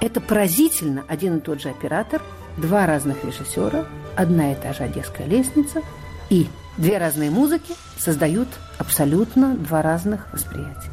[0.00, 2.20] Это поразительно один и тот же оператор,
[2.56, 5.82] два разных режиссера, одна и та же Одесская лестница
[6.28, 10.90] и две разные музыки создают абсолютно два разных восприятия.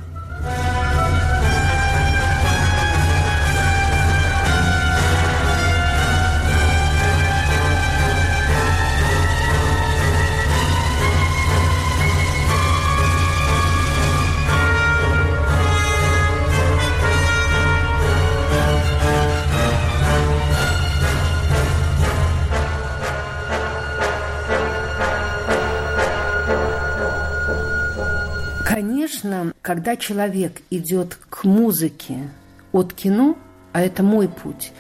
[28.80, 32.30] Конечно, когда человек идет к музыке
[32.72, 33.38] от кино,
[33.74, 34.72] а это мой путь,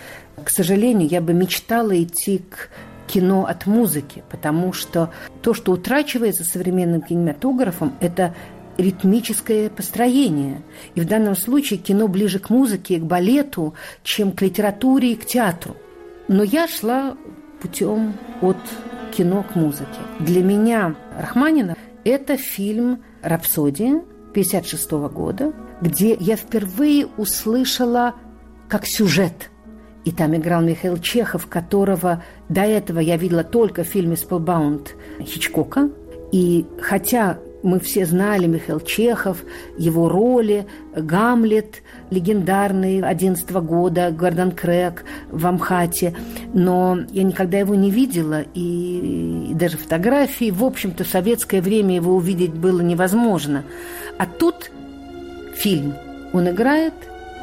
[0.42, 2.70] к сожалению, я бы мечтала идти к
[3.08, 8.34] кино от музыки, потому что то, что утрачивается современным кинематографом, это
[8.78, 10.62] ритмическое построение.
[10.96, 15.26] И в данном случае кино ближе к музыке, к балету, чем к литературе и к
[15.26, 15.76] театру.
[16.30, 17.18] Но я шла
[17.62, 18.56] путем от
[19.12, 20.00] кино к музыке.
[20.22, 28.16] Для меня Рахманина– это фильм «Рапсодия», 1956 года, где я впервые услышала
[28.68, 29.50] как сюжет.
[30.06, 35.90] И там играл Михаил Чехов, которого до этого я видела только в фильме «Спелбаунд» Хичкока.
[36.32, 39.44] И хотя мы все знали Михаил Чехов,
[39.78, 46.16] его роли, Гамлет, легендарный 11 года, Гордон Крэг в Амхате,
[46.54, 51.96] но я никогда его не видела, и, и даже фотографии, в общем-то, в советское время
[51.96, 53.64] его увидеть было невозможно.
[54.18, 54.72] А тут
[55.56, 55.94] фильм.
[56.32, 56.94] Он играет,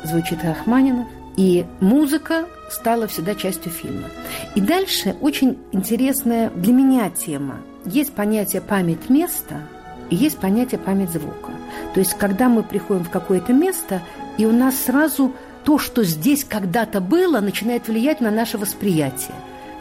[0.04, 4.08] звучит Рахманинов, И музыка стала всегда частью фильма.
[4.54, 7.56] И дальше очень интересная для меня тема.
[7.84, 9.60] Есть понятие память места
[10.10, 11.52] и есть понятие память звука.
[11.94, 14.00] То есть, когда мы приходим в какое-то место,
[14.38, 15.32] и у нас сразу
[15.64, 19.34] то, что здесь когда-то было, начинает влиять на наше восприятие.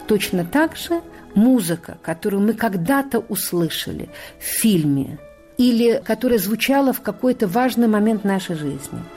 [0.06, 1.00] Точно так же
[1.34, 4.08] музыка, которую мы когда-то услышали
[4.38, 5.18] в фильме,
[5.58, 9.00] или которая звучала в какой-то важный момент нашей жизни–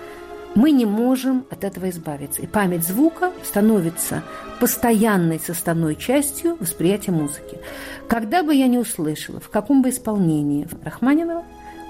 [0.55, 2.41] мы не можем от этого избавиться.
[2.41, 4.23] И память звука становится
[4.59, 7.59] постоянной составной частью восприятия музыки.
[8.07, 11.43] Когда бы я не услышала, в каком бы исполнении Рахманинова,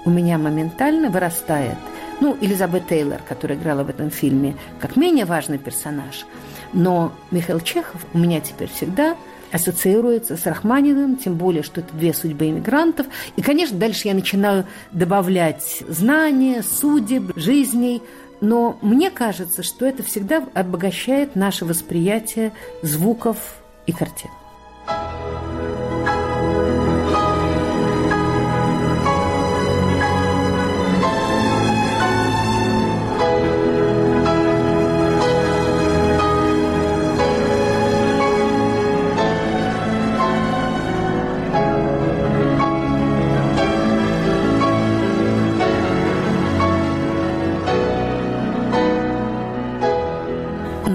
[0.04, 1.76] у меня моментально вырастает,
[2.20, 6.26] ну, Элизабет Тейлор, которая играла в этом фильме, как менее важный персонаж,
[6.72, 9.16] но Михаил Чехов у меня теперь всегда
[9.52, 13.06] ассоциируется с Рахманиновым, тем более, что это две судьбы иммигрантов.
[13.36, 18.02] И, конечно, дальше я начинаю добавлять знания, судеб, жизней,
[18.40, 23.36] но мне кажется, что это всегда обогащает наше восприятие звуков
[23.86, 24.30] и картин.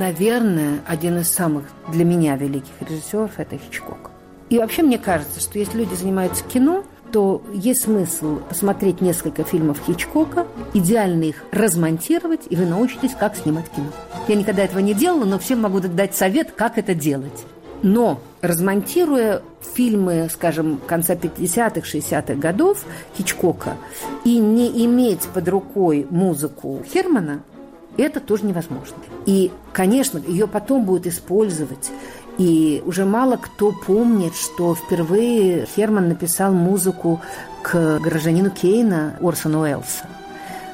[0.05, 4.11] Наверное, один из самых для меня великих режиссеров– это Хичкок.
[4.51, 9.81] И вообще мне кажется, что если люди занимаются кино, то есть смысл посмотреть несколько фильмов
[9.87, 13.87] Хичкока, идеально их размонтировать, и вы научитесь, как снимать кино.
[14.27, 17.43] Я никогда этого не делала, но всем могу дать совет, как это делать.
[17.81, 19.41] Но размонтируя
[19.73, 22.85] фильмы, скажем, конца 50-х, 60-х годов
[23.17, 23.77] Хичкока
[24.23, 27.41] и не иметь под рукой музыку Хермана–
[27.97, 28.97] это тоже невозможно.
[29.25, 31.91] И, конечно, ее потом будут использовать.
[32.37, 37.21] И уже мало кто помнит, что впервые Херман написал музыку
[37.61, 40.05] к гражданину Кейна Орсона Уэллса.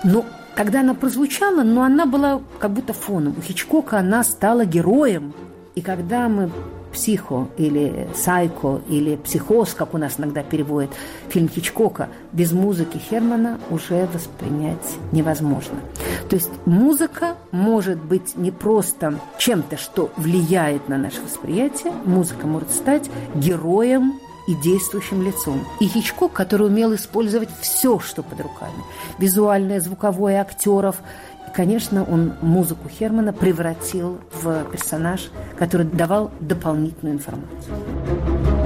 [0.04, 3.36] Но когда она прозвучала, но она была как будто фоном.
[3.38, 5.34] У Хичкока она стала героем.
[5.76, 6.52] И когда мы
[6.92, 10.92] психо или сайко или психоз, как у нас иногда переводят
[11.30, 15.80] фильм Хичкока, без музыки Хермана уже воспринять невозможно.
[16.30, 22.72] То есть музыка может быть не просто чем-то, что влияет на наше восприятие, музыка может
[22.72, 25.66] стать героем и действующим лицом.
[25.80, 28.84] И Хичкок, который умел использовать все, что под руками.
[29.18, 30.98] Визуальное, звуковое, актеров–
[31.54, 38.61] конечно, он музыку Хермана превратил в персонаж, который давал дополнительную информацию.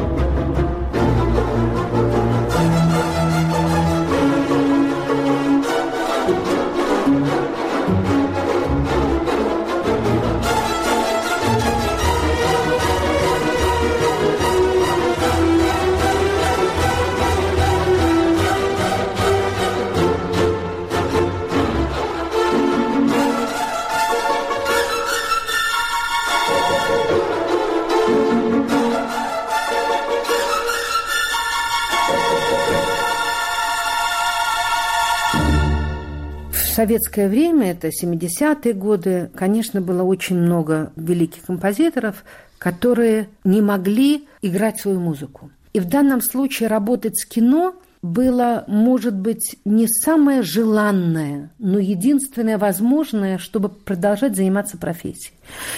[36.86, 42.24] Советское время, это 70-е годы, конечно, было очень много великих композиторов,
[42.60, 45.50] которые не могли играть свою музыку.
[45.74, 52.60] И в данном случае работать с кино было, может быть, не самое желанное, но единственное
[52.60, 55.34] возможное, чтобы продолжать заниматься профессией.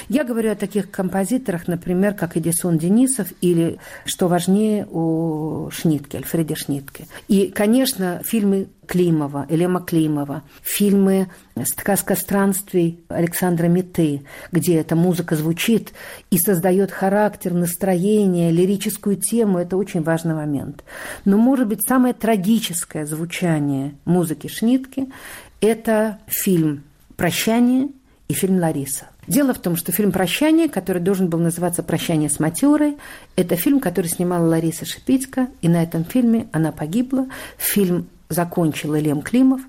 [0.10, 6.56] Я говорю о таких композиторах, например, как Эдисон Денисов или, что важнее, о Шнитке, Альфреде
[6.56, 7.06] Шнитке.
[7.28, 11.28] И, конечно, фильмы Климова, Элема Климова, фильмы
[11.66, 15.92] «Сказка странствий» Александра Меты, где эта музыка звучит
[16.32, 20.84] и создает характер, настроение, лирическую тему, это очень важный момент.
[21.26, 25.12] Но, может быть, самое трагическое звучание музыки Шнитки–
[25.62, 26.84] это фильм
[27.18, 27.90] «Прощание»
[28.28, 29.08] и фильм «Лариса».
[29.28, 32.98] Дело в том, что фильм «Прощание», который должен был называться «Прощание с матерой»,
[33.36, 37.28] это фильм, который снимала Лариса Шипицка, и на этом фильме она погибла.
[37.58, 39.62] Фильм закончил Лем Климов,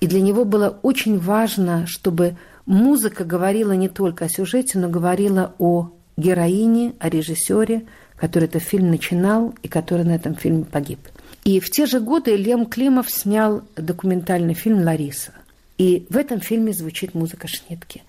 [0.00, 5.54] и для него было очень важно, чтобы музыка говорила не только о сюжете, но говорила
[5.58, 7.84] о героине, о режиссере,
[8.16, 11.00] который этот фильм начинал и который на этом фильме погиб.
[11.44, 15.32] И в те же годы Лем Климов снял документальный фильм «Лариса».
[15.78, 18.02] И в этом фильме звучит музыка Шнитки.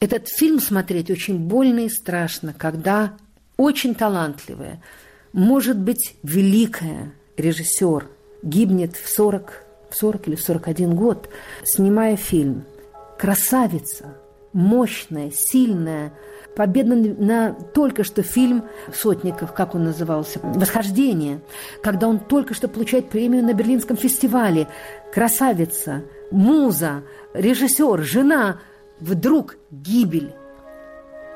[0.00, 3.14] Этот фильм смотреть очень больно и страшно, когда
[3.56, 4.80] очень талантливая,
[5.32, 8.06] может быть, великая режиссер
[8.42, 11.28] гибнет в 40, в 40 или в 41 год,
[11.64, 12.64] снимая фильм.
[13.18, 14.16] Красавица,
[14.52, 16.12] мощная, сильная,
[16.54, 21.40] победа на только что фильм Сотников, как он назывался, «Восхождение»,
[21.82, 24.68] когда он только что получает премию на Берлинском фестивале.
[25.12, 27.02] Красавица, муза,
[27.34, 28.60] режиссер, жена,
[29.00, 30.34] вдруг гибель.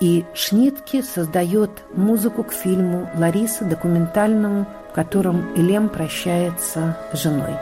[0.00, 7.54] И Шнитке создает музыку к фильму «Лариса», документальному, в котором Илем прощается с женой.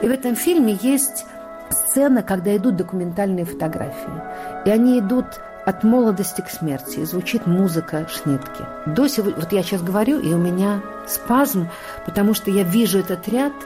[0.00, 1.24] И в этом фильме есть
[1.70, 4.22] сцена, когда идут документальные фотографии.
[4.66, 5.26] И они идут
[5.66, 7.00] от молодости к смерти.
[7.00, 8.64] И звучит музыка Шнитки.
[8.86, 11.68] До сего, вот я сейчас говорю, и у меня спазм,
[12.06, 13.52] потому что я вижу этот ряд–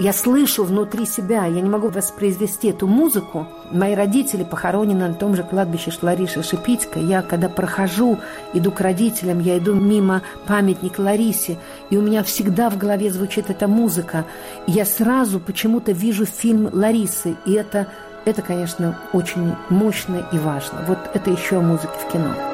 [0.00, 3.46] я слышу внутри себя, я не могу воспроизвести эту музыку.
[3.70, 7.02] Мои родители похоронены на том же кладбище Лариса Шипицкая.
[7.02, 8.18] Я, когда прохожу,
[8.54, 11.58] иду к родителям, я иду мимо памятника Ларисе,
[11.90, 14.24] и у меня всегда в голове звучит эта музыка.
[14.66, 17.86] И я сразу почему-то вижу фильм Ларисы, и это,
[18.24, 20.82] это, конечно, очень мощно и важно.
[20.88, 22.49] Вот это еще о музыке в кино.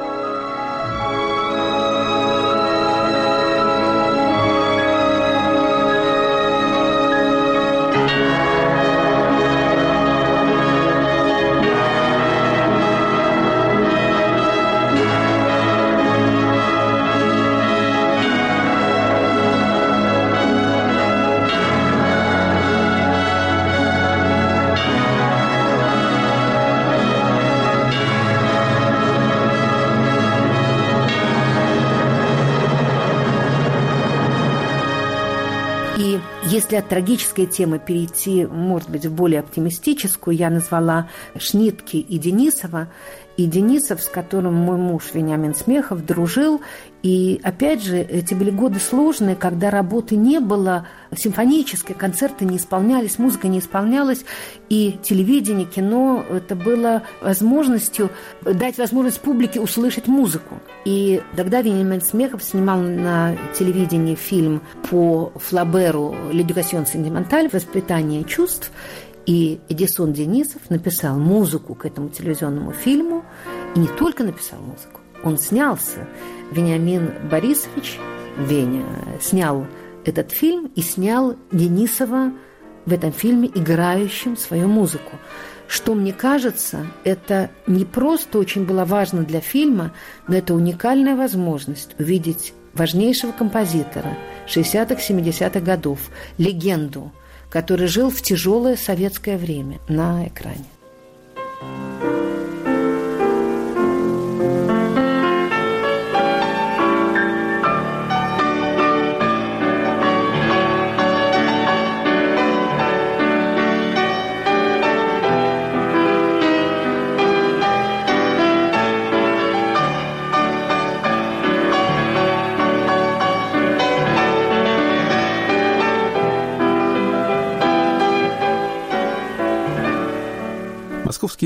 [36.67, 41.07] Если от трагической темы перейти, может быть, в более оптимистическую, я назвала
[41.37, 42.89] Шнитки и Денисова.
[43.37, 46.59] И Денисов, с которым мой муж Вениамин Смехов дружил,
[47.03, 53.19] и опять же, эти были годы сложные, когда работы не было, симфонические концерты не исполнялись,
[53.19, 54.25] музыка не исполнялась,
[54.69, 58.09] и телевидение, кино– это было возможностью
[58.41, 60.59] дать возможность публике услышать музыку.
[60.85, 67.49] И тогда Вениамин Смехов снимал на телевидении фильм по Флаберу «Ледюкасьон сентименталь.
[67.51, 68.71] Воспитание чувств»,
[69.27, 73.25] и Эдисон Денисов написал музыку к этому телевизионному фильму,
[73.75, 76.07] и не только написал музыку, он снялся.
[76.51, 77.99] Вениамин Борисович,
[78.37, 78.85] Веня,
[79.21, 79.67] снял
[80.05, 82.31] этот фильм и снял Денисова
[82.85, 85.11] в этом фильме играющим свою музыку.
[85.67, 89.93] Что мне кажется, это не просто очень было важно для фильма,
[90.27, 94.17] но это уникальная возможность увидеть важнейшего композитора
[94.47, 95.99] 60-х, 70-х годов,
[96.37, 97.11] легенду,
[97.49, 100.65] который жил в тяжелое советское время на экране.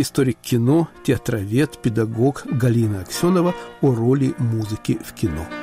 [0.02, 5.61] Московский историк кино, театровед, педагог Галина Аксенова о роли музыки в кино.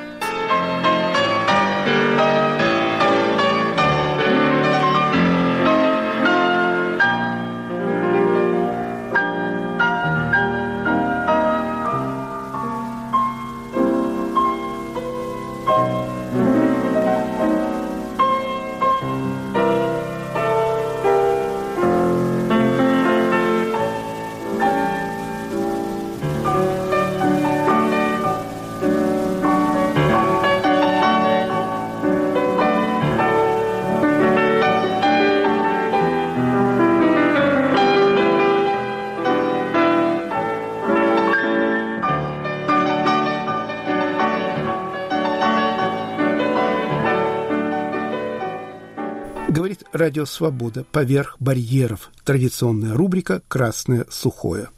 [50.09, 52.09] Радио «Свобода» поверх барьеров.
[52.23, 54.69] Традиционная рубрика «Красное сухое».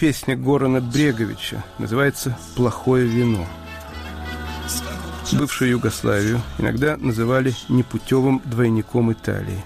[0.00, 3.46] Песня Горана Бреговича, называется «Плохое вино».
[5.32, 9.62] Бывшую Югославию иногда называли непутевым двойником Италии.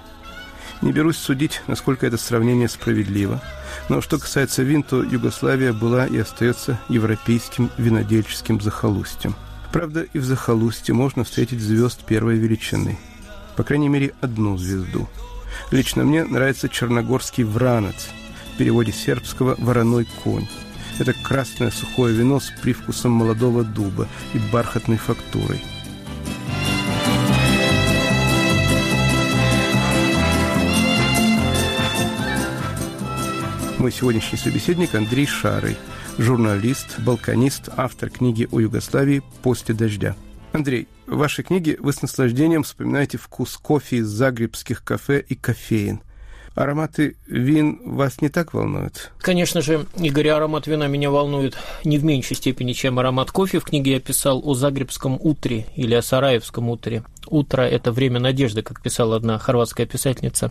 [0.82, 3.41] Не берусь судить, насколько это сравнение справедливо,
[3.89, 9.37] но что касается вин, то Югославия была и остается европейским винодельческим захолустьем.
[9.70, 12.99] Правда, и в захолустье можно встретить звезд первой величины.
[13.55, 15.09] По крайней мере, одну звезду.
[15.70, 18.09] Лично мне нравится черногорский вранец,
[18.55, 20.47] в переводе сербского «вороной конь».
[21.01, 25.61] Это красное сухое вино с привкусом молодого дуба и бархатной фактурой–
[33.85, 35.77] Мой сегодняшний собеседник Андрей Шарый,
[36.17, 40.17] журналист, балканист, автор книги о Югославии «После дождя».
[40.53, 46.01] Андрей, в вашей книге вы с наслаждением вспоминаете вкус кофе из загребских кафе и кофеин–
[46.55, 49.11] Ароматы вин вас не так волнуют?
[49.19, 53.59] Конечно же, Игорь, аромат вина меня волнует не в меньшей степени, чем аромат кофе.
[53.59, 57.03] В книге я писал о Загребском утре или о Сараевском утре.
[57.29, 60.51] «Утро– это время надежды», как писала одна хорватская писательница.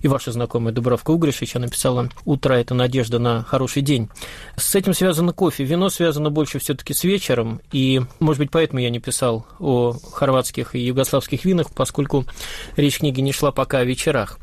[0.00, 4.08] И ваша знакомая Дубравка Угришич, она написала «Утро– это надежда на хороший день».
[4.56, 5.64] С этим связано кофе.
[5.64, 9.94] Вино связано больше все таки с вечером, и, может быть, поэтому я не писал о
[10.12, 12.24] хорватских и югославских винах, поскольку
[12.76, 14.38] речь книги не шла пока о вечерах.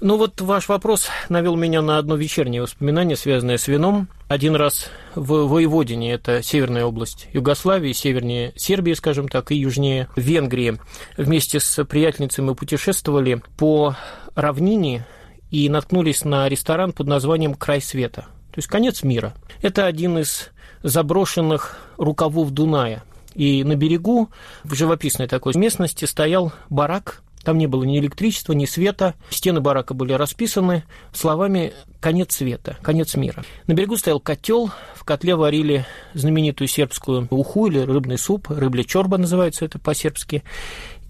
[0.00, 4.86] Ну вот ваш вопрос навел меня на одно вечернее воспоминание, связанное с вином– один раз
[5.16, 10.78] в Воеводине, это северная область Югославии, севернее Сербии, скажем так, и южнее Венгрии.
[11.16, 13.96] Вместе с приятельницей мы путешествовали по
[14.36, 15.04] равнине
[15.50, 19.34] и наткнулись на ресторан под названием «Край света», то есть «Конец мира».
[19.62, 20.50] Это один из
[20.84, 23.02] заброшенных рукавов Дуная.
[23.34, 24.30] И на берегу,
[24.62, 29.14] в живописной такой местности, стоял барак там не было ни электричества, ни света.
[29.30, 33.44] Стены барака были расписаны словами «конец света», «конец мира».
[33.66, 39.18] На берегу стоял котел, в котле варили знаменитую сербскую уху или рыбный суп, рыбля чорба
[39.18, 40.42] называется это по-сербски.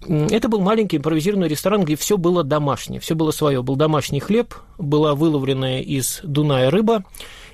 [0.07, 3.61] Это был маленький импровизированный ресторан, где все было домашнее, все было свое.
[3.61, 7.03] Был домашний хлеб, была выловленная из Дуная рыба,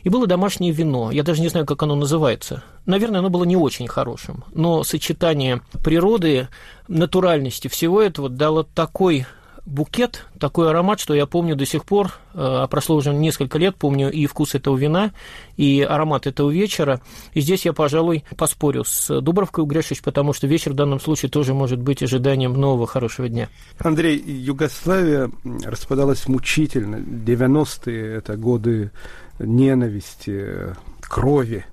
[0.07, 1.11] и было домашнее вино.
[1.11, 2.63] Я даже не знаю, как оно называется.
[2.85, 4.45] Наверное, оно было не очень хорошим.
[4.53, 6.47] Но сочетание природы,
[6.87, 9.25] натуральности всего этого дало такой
[9.65, 13.75] букет, такой аромат, что я помню до сих пор, э, а прошло уже несколько лет,
[13.75, 15.11] помню и вкус этого вина,
[15.57, 17.01] и аромат этого вечера.
[17.33, 21.53] И здесь я, пожалуй, поспорю с Дубровкой Угрешич, потому что вечер в данном случае тоже
[21.53, 23.49] может быть ожиданием нового хорошего дня.
[23.79, 25.29] Андрей, Югославия
[25.65, 26.95] распадалась мучительно.
[26.95, 28.91] 90-е– это годы
[29.39, 31.65] ненависти, крови.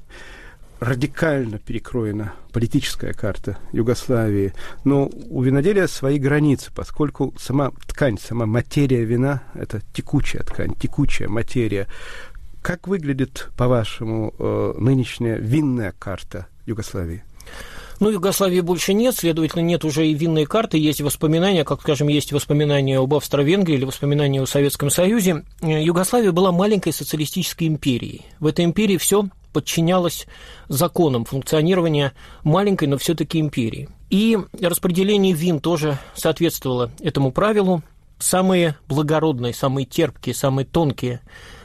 [0.81, 4.53] Радикально перекроена политическая карта Югославии.
[4.85, 11.29] Но у виноделия свои границы, поскольку сама ткань, сама материя вина– это текучая ткань, текучая
[11.29, 11.87] материя.
[12.61, 17.23] Как выглядит, по-вашему, э, нынешняя винная карта Югославии?
[18.05, 22.33] Ну, Югославии больше нет, следовательно, нет уже и винной карты, есть воспоминания, как, скажем, есть
[22.33, 25.43] воспоминания об Австро-Венгрии или воспоминания о Советском Союзе.
[25.63, 28.27] Югославия была маленькой социалистической империей.
[28.41, 29.25] В этой империи все
[29.55, 30.27] подчинялось
[30.69, 33.89] законам функционирования маленькой, но все-таки империи.
[34.11, 37.83] И распределение вин тоже соответствовало этому правилу.
[38.19, 41.23] Самые благородные, самые терпкие, самые тонкие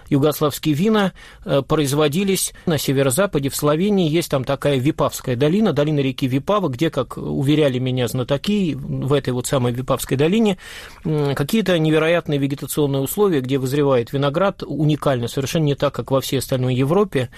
[0.10, 1.14] югославские вина
[1.46, 4.10] э, производились на северо-западе, в Словении.
[4.10, 9.34] Есть там такая Випавская долина, долина реки Випава, где, как уверяли меня знатоки, в этой
[9.34, 10.58] вот самой Випавской долине
[11.04, 16.76] какие-то невероятные вегетационные условия, где вызревает виноград, уникально, совершенно не так, как во всей остальной
[16.76, 17.30] Европе.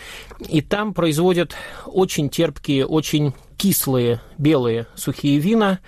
[0.48, 1.54] И там производят
[1.86, 5.80] очень терпкие, очень кислые белые сухие вина.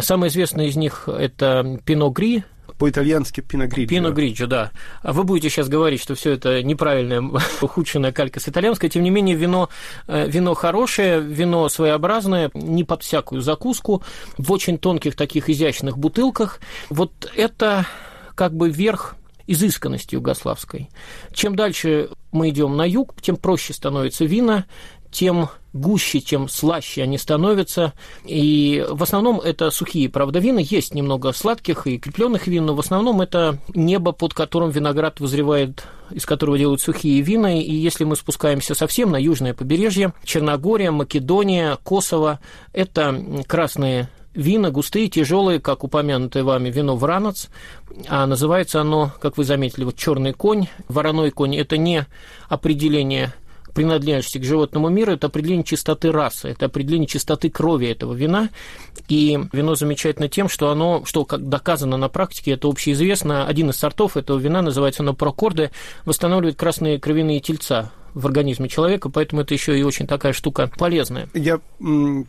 [0.00, 2.44] Самое известное из них– это Пино Гри,
[2.80, 3.90] по-итальянски пиногриджо.
[3.90, 4.70] Пиногриджо, да.
[5.02, 7.22] А вы будете сейчас говорить, что все это неправильная,
[7.60, 8.88] ухудшенная калька с итальянской.
[8.88, 9.68] Тем не менее, вино,
[10.08, 14.02] э, вино хорошее, вино своеобразное, не под всякую закуску,
[14.38, 16.58] в очень тонких таких изящных бутылках.
[16.88, 17.86] Вот это
[18.34, 19.14] как бы верх
[19.46, 20.88] изысканности югославской.
[21.34, 24.64] Чем дальше мы идем на юг, тем проще становится вина,
[25.10, 27.92] тем гуще, тем слаще они становятся.
[28.24, 30.60] И в основном это сухие, правда, вина.
[30.60, 35.84] Есть немного сладких и крепленных вин, но в основном это небо, под которым виноград вызревает,
[36.10, 37.60] из которого делают сухие вина.
[37.60, 42.40] И если мы спускаемся совсем на южное побережье, Черногория, Македония, Косово,
[42.72, 47.48] это красные вина густые, тяжелые, как упомянутое вами вино Вранец,
[48.08, 50.68] а называется оно, как вы заметили, вот черный конь.
[50.88, 52.06] Вороной конь– это не
[52.48, 53.34] определение
[53.74, 58.50] принадлежности к животному миру, это определение чистоты расы, это определение чистоты крови этого вина.
[59.08, 63.76] И вино замечательно тем, что оно, что как доказано на практике, это общеизвестно, один из
[63.76, 65.70] сортов этого вина, называется оно прокорде,
[66.04, 71.28] восстанавливает красные кровяные тельца в организме человека, поэтому это еще и очень такая штука полезная.
[71.34, 71.60] Я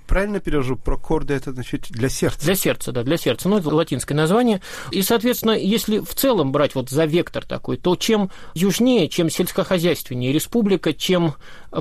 [0.08, 2.40] правильно перевожу, прокорды это значит для сердца?
[2.46, 3.50] Для сердца, да, для сердца.
[3.50, 4.62] Ну, это латинское название.
[4.92, 10.32] И, соответственно, если в целом брать вот за вектор такой, то чем южнее, чем сельскохозяйственнее
[10.32, 11.36] республика, чем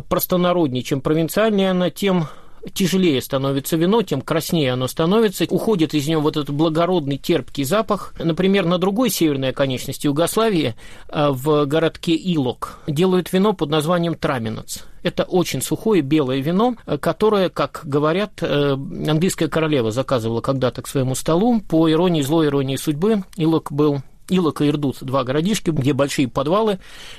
[0.08, 2.28] простонароднее, чем провинциальнее она, тем
[2.72, 8.14] тяжелее становится вино, тем краснее оно становится, уходит из него вот этот благородный терпкий запах.
[8.18, 10.74] Например, на другой северной оконечности Югославии,
[11.08, 14.84] а, в городке Илок, делают вино под названием Траминец.
[15.02, 21.14] Это очень сухое белое вино, которое, как говорят, э, английская королева заказывала когда-то к своему
[21.14, 21.60] столу.
[21.62, 26.78] По иронии злой иронии судьбы, Илок был Илок и Ирдут, два городишки, где большие подвалы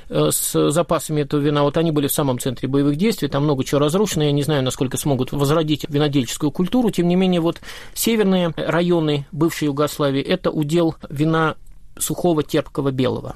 [0.10, 1.64] э, с запасами этого вина.
[1.64, 4.26] Вот они были в самом центре боевых действий, там много чего разрушено.
[4.26, 6.90] Я не знаю, насколько смогут возродить винодельческую культуру.
[6.90, 7.62] Тем не менее, вот
[7.94, 11.56] северные районы бывшей Югославии– это удел вина
[11.98, 13.36] сухого терпкого белого.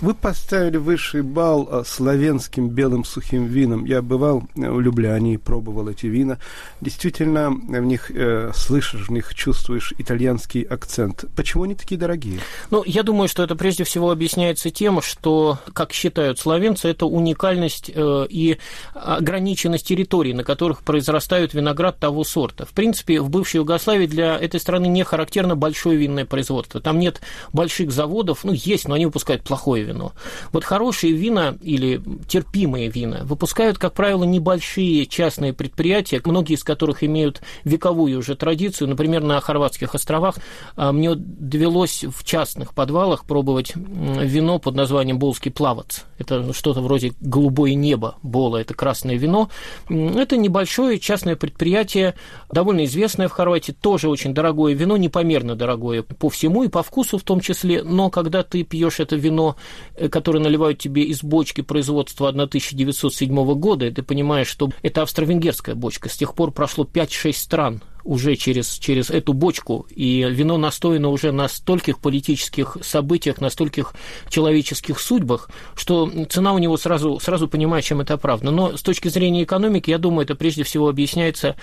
[0.00, 3.84] Вы поставили высший балл а, славянским белым сухим винам.
[3.84, 6.38] Я бывал э, в Любляне и пробовал эти вина.
[6.80, 11.26] Действительно, в них э, слышишь, в них чувствуешь итальянский акцент.
[11.36, 12.40] Почему они такие дорогие?
[12.70, 17.90] Ну, я думаю, что это прежде всего объясняется тем, что, как считают славянцы, это уникальность
[17.94, 18.56] э, и
[18.94, 22.64] ограниченность территорий, на которых произрастают виноград того сорта.
[22.64, 26.80] В принципе, в бывшей Югославии для этой страны не характерно большое винное производство.
[26.80, 27.20] Там нет
[27.52, 30.12] больших заводов, ну, есть, но они выпускают плохое вино.
[30.52, 37.02] Вот хорошие вина или терпимые вина выпускают, как правило, небольшие частные предприятия, многие из которых
[37.02, 38.88] имеют вековую уже традицию.
[38.88, 40.36] Например, на Хорватских островах
[40.76, 46.00] а, мне довелось в частных подвалах пробовать вино под названием «Болский плавац».
[46.18, 48.16] Это что-то вроде «голубое небо».
[48.22, 49.50] Бола– это красное вино.
[49.88, 52.14] Это небольшое частное предприятие,
[52.50, 57.18] довольно известное в Хорватии, тоже очень дорогое вино, непомерно дорогое по всему и по вкусу
[57.18, 59.56] в том числе, но когда ты пьешь это вино
[59.94, 65.74] э, которое наливают тебе из бочки производства 1907 года, и ты понимаешь, что это австро-венгерская
[65.74, 66.08] бочка.
[66.08, 71.32] С тех пор прошло 5-6 стран уже через, через эту бочку, и вино настояно уже
[71.32, 73.94] на стольких политических событиях, на стольких
[74.28, 78.50] человеческих судьбах, что цена у него сразу, сразу понимает, чем это оправдано.
[78.50, 81.56] Но с точки зрения экономики, я думаю, это прежде всего объясняется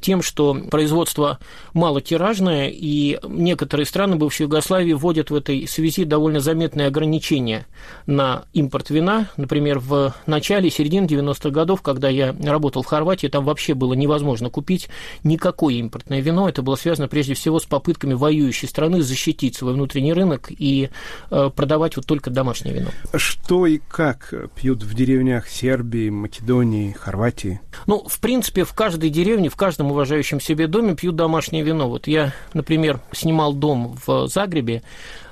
[0.00, 1.38] тем, что производство
[1.72, 7.66] малотиражное, и некоторые страны бывшей Югославии вводят в этой связи довольно заметные ограничения
[8.06, 9.30] на импорт вина.
[9.36, 14.50] Например, в начале, середине 90-х годов, когда я работал в Хорватии, там вообще было невозможно
[14.50, 14.88] купить
[15.24, 16.48] никакой импортное вино.
[16.48, 20.90] Это было связано прежде всего с попытками воюющей страны защитить свой внутренний рынок и
[21.30, 22.90] э, продавать вот только домашнее вино.
[23.14, 27.60] Что и как пьют в деревнях Сербии, Македонии, Хорватии?
[27.86, 31.88] Ну, в принципе, в каждой деревне, в каждом уважающем себе доме пьют домашнее вино.
[31.88, 34.82] Вот я, например, снимал дом в Загребе,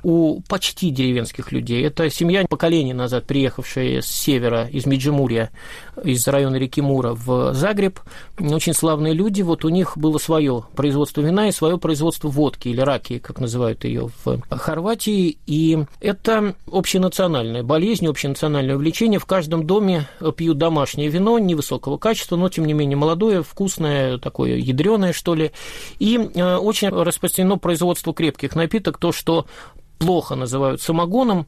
[0.06, 1.84] у почти деревенских людей.
[1.84, 5.50] Это семья поколений назад, приехавшая с севера, из Меджимурья,
[6.04, 8.00] из района реки Мура в Загреб.
[8.38, 9.42] Очень славные люди.
[9.42, 13.84] Вот у них было свое производство вина и свое производство водки или раки, как называют
[13.84, 15.38] ее в Хорватии.
[15.46, 19.18] И это общенациональная болезнь, общенациональное увлечение.
[19.18, 24.56] В каждом доме пьют домашнее вино невысокого качества, но тем не менее молодое, вкусное, такое
[24.56, 25.52] ядреное, что ли.
[25.98, 29.46] И э, очень распространено производство крепких напиток, то, что
[29.98, 31.46] плохо называют самогоном,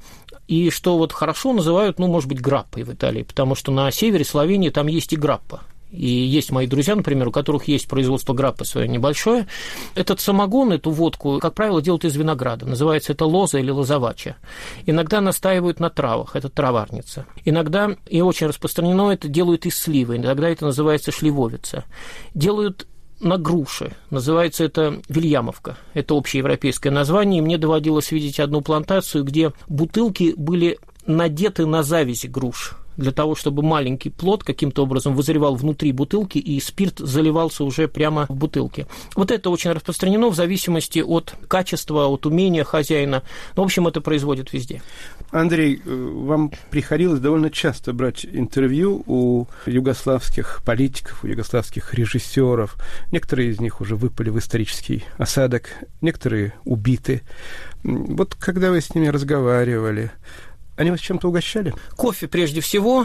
[0.49, 4.24] и что вот хорошо называют, ну, может быть, граппой в Италии, потому что на севере
[4.24, 5.61] Словении там есть и граппа.
[5.90, 9.46] И есть мои друзья, например, у которых есть производство граппы свое небольшое.
[9.94, 12.66] Этот самогон, эту водку, как правило, делают из винограда.
[12.66, 14.36] Называется это лоза или лозовача.
[14.84, 17.24] Иногда настаивают на травах, это траварница.
[17.44, 21.84] Иногда, и очень распространено, это делают из сливы, иногда это называется шливовица.
[22.34, 22.86] Делают
[23.21, 23.93] на груши.
[24.11, 25.77] Называется это Вильямовка.
[25.95, 27.39] Это общеевропейское название.
[27.39, 33.35] И мне доводилось видеть одну плантацию, где бутылки были надеты на завязи груш для того,
[33.35, 38.87] чтобы маленький плод каким-то образом вызревал внутри бутылки, и спирт заливался уже прямо в бутылке.
[39.14, 43.23] Вот это очень распространено в зависимости от качества, от умения хозяина.
[43.57, 44.83] Ну, в общем, это производят везде.
[45.31, 52.76] Андрей, э, вам приходилось довольно часто брать интервью у югославских политиков, у югославских режиссеров.
[53.12, 55.68] Некоторые из них уже выпали в исторический осадок,
[56.01, 57.22] некоторые убиты.
[57.83, 60.11] Вот когда вы с ними разговаривали,
[60.79, 61.74] они вас чем-то угощали?
[61.97, 63.05] Кофе прежде всего.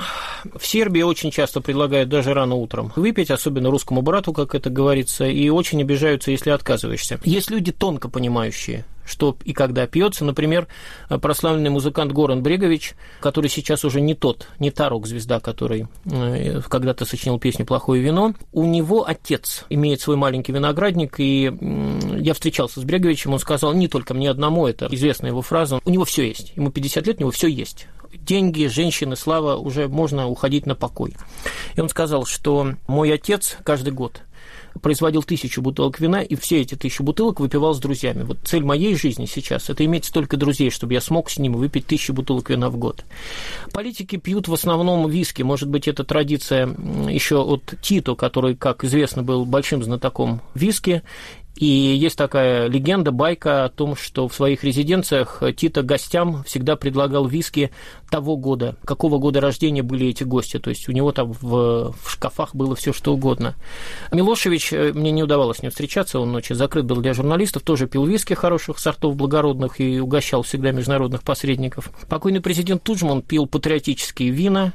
[0.55, 5.25] В Сербии очень часто предлагают даже рано утром выпить, особенно русскому брату, как это говорится,
[5.25, 7.19] и очень обижаются, если отказываешься.
[7.23, 10.25] Есть люди тонко понимающие, что и когда пьется.
[10.25, 10.67] Например,
[11.09, 17.05] прославленный музыкант Горан Брегович, который сейчас уже не тот, не та рок-звезда, который э, когда-то
[17.05, 18.33] сочинил песню «Плохое вино».
[18.51, 21.51] У него отец имеет свой маленький виноградник, и
[22.19, 25.89] я встречался с Бреговичем, он сказал, не только мне одному, это известная его фраза, у
[25.89, 30.27] него все есть, ему 50 лет, у него все есть деньги, женщины, слава, уже можно
[30.27, 31.15] уходить на покой.
[31.75, 34.21] И он сказал, что мой отец каждый год
[34.81, 38.23] производил тысячу бутылок вина, и все эти тысячу бутылок выпивал с друзьями.
[38.23, 41.85] Вот цель моей жизни сейчас– это иметь столько друзей, чтобы я смог с ними выпить
[41.85, 43.05] тысячу бутылок вина в год.
[43.71, 45.41] Политики пьют в основном виски.
[45.41, 46.67] Может быть, это традиция
[47.09, 51.03] еще от Тито, который, как известно, был большим знатоком виски,
[51.55, 57.27] и есть такая легенда, байка о том, что в своих резиденциях Тита гостям всегда предлагал
[57.27, 57.69] виски
[58.09, 60.57] того года, какого года рождения были эти гости.
[60.57, 63.55] То есть у него там в, в шкафах было все что угодно.
[64.11, 67.87] Милошевич, э, мне не удавалось с ним встречаться, он очень закрыт был для журналистов, тоже
[67.87, 71.91] пил виски хороших сортов благородных и угощал всегда международных посредников.
[72.09, 74.73] Покойный президент Туджман пил патриотические вина,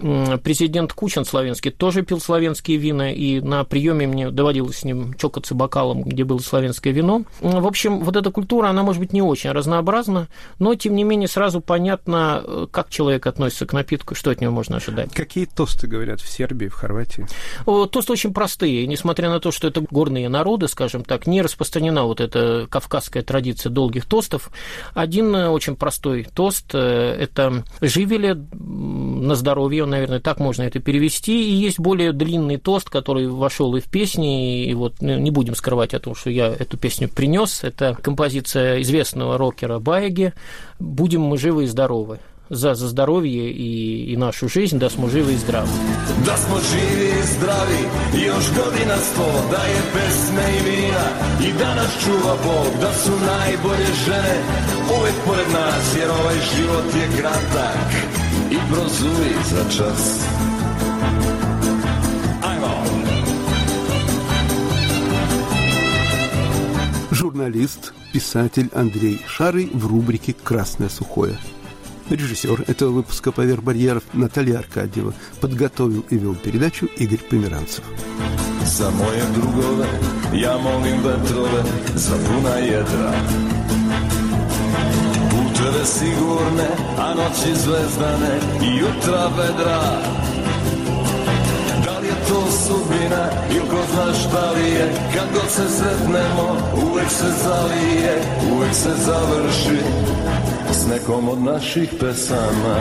[0.00, 5.54] Президент Кучин славянский тоже пил славянские вина, и на приеме мне доводилось с ним чокаться
[5.54, 7.24] бокалом, где было славянское вино.
[7.40, 10.28] В общем, вот эта культура, она может быть не очень разнообразна,
[10.58, 14.52] но, тем не менее, сразу понятно, э, как человек относится к напитку, что от него
[14.52, 15.12] можно ожидать.
[15.12, 17.26] Какие тосты говорят в Сербии, в Хорватии?
[17.64, 18.86] Тосты очень простые.
[18.86, 23.70] Несмотря на то, что это горные народы, скажем так, не распространена вот эта кавказская традиция
[23.70, 24.50] долгих тостов.
[24.94, 30.80] Один э, очень простой тост э,– это живели на здоровье, ее, наверное, так можно это
[30.80, 31.50] перевести.
[31.50, 35.54] И есть более длинный тост, который вошел и в песни, и вот ну, не будем
[35.54, 37.64] скрывать о том, что я эту песню принес.
[37.64, 40.32] Это композиция известного рокера Байги
[40.78, 42.18] «Будем мы живы и здоровы»
[42.50, 45.68] за, за здоровье и, и нашу жизнь, da smo živi i zdravi.
[46.26, 47.80] Da smo živi i zdravi,
[48.26, 51.06] još godina sto, da je pesme i vina
[51.48, 54.36] i da nas čuva Bog, da su najbolje žene
[55.00, 58.23] uvek pored nas, jer ovaj život je kratak
[58.54, 60.26] i prozuri za čas.
[67.10, 71.36] Журналист, писатель Андрей Шарый в рубрике «Красное сухое».
[72.10, 77.84] Режиссер этого выпуска «Поверх барьеров» Наталья Аркадьева подготовил и вел передачу Игорь Померанцев.
[78.64, 79.86] За moje drugove
[80.32, 81.62] ja molim vetrove
[81.94, 83.12] za puna jedra
[85.54, 89.80] Puteve sigurne, a noći zvezdane i jutra vedra.
[91.84, 94.94] Da li je to sudbina ili ko zna šta li je?
[95.14, 96.56] Kad god se sretnemo
[96.90, 99.78] uvek se zalije Uvek se završi
[100.72, 102.76] s nekom od naših pesama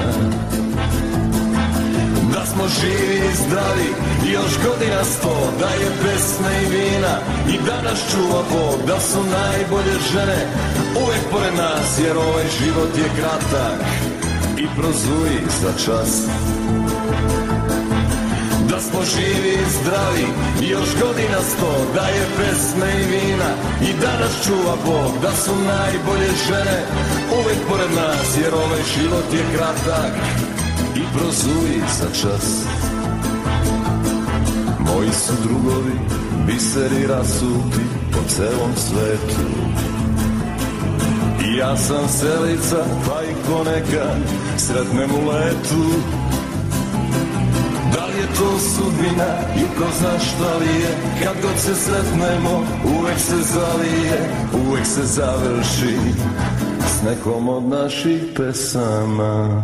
[2.64, 3.89] Smo živi i zdravi.
[4.34, 7.16] Još godina sto Da je pesme i vina.
[7.53, 10.41] I da nas čuva Bog Da su najbolje žene.
[11.03, 13.80] Uvek pored nas Jer ovaj život je kratak.
[14.57, 16.11] I prozuji za čas.
[18.70, 20.28] Da smo živi i zdravi
[20.74, 23.51] još godina sto Da je pesme i vina.
[23.89, 26.80] I da nas čuva Bog Da su najbolje žene.
[27.39, 30.53] Uvek pored nas Jer ovaj život je kratak
[31.14, 32.66] prozuji za čas.
[34.80, 35.93] Moji su drugovi
[36.47, 39.47] biseri rasuti po celom svetu.
[41.45, 44.18] I ja sam selica pa i ponekad
[44.57, 45.86] sretnem u letu.
[47.93, 50.97] Da li je to sudbina i ko zna šta li je?
[51.24, 52.66] Kad god se sretnemo
[52.99, 54.30] uvek se zalije
[54.68, 55.97] Uvek se završi
[56.88, 59.64] s nekom od naših pesama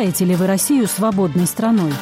[0.00, 1.92] Считаете ли вы Россию свободной страной?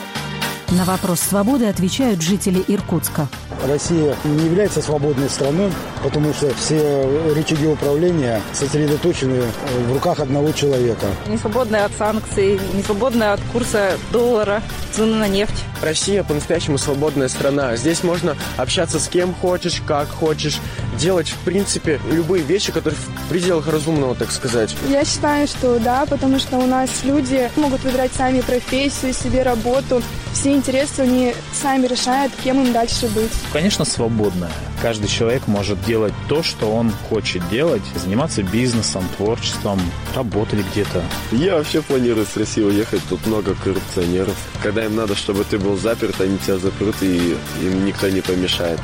[0.69, 3.27] На вопрос свободы отвечают жители Иркутска.
[3.67, 5.73] Россия не является свободной страной,
[6.05, 9.43] потому что все рычаги управления сосредоточены
[9.89, 11.07] в руках одного человека.
[11.27, 15.65] Не свободная от санкций, не свободная от курса доллара, цены на нефть.
[15.83, 17.75] Россия по-настоящему свободная страна.
[17.75, 20.61] Здесь можно общаться с кем хочешь, как хочешь,
[20.99, 24.75] делать, в принципе, любые вещи, которые в пределах разумного, так сказать.
[24.89, 30.03] Я считаю, что да, потому что у нас люди могут выбирать сами профессию, себе работу.
[30.33, 33.33] Все интересы они сами решают, кем им дальше быть.
[33.53, 34.51] Конечно, свободно.
[34.83, 39.81] Каждый человек может делать то, что он хочет делать, заниматься бизнесом, творчеством,
[40.15, 41.03] работать где-то.
[41.33, 44.37] Я вообще планирую с России уехать, тут много коррупционеров.
[44.63, 48.79] Когда им надо, чтобы ты был заперт, они тебя запрут, и им никто не помешает.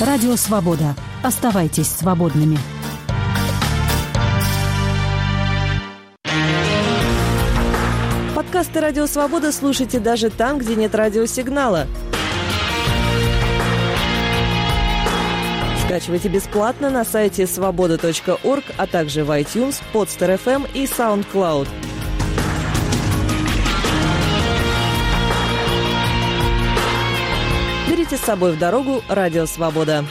[0.00, 0.94] Радио «Свобода».
[1.22, 2.58] Оставайтесь свободными.
[8.34, 11.86] Подкасты «Радио Свобода» слушайте даже там, где нет радиосигнала.
[15.86, 21.68] Скачивайте бесплатно на сайте свобода.орг, а также в iTunes, Podster.fm и SoundCloud.
[28.08, 30.04] Берите с собой в дорогу «Радио Свобода».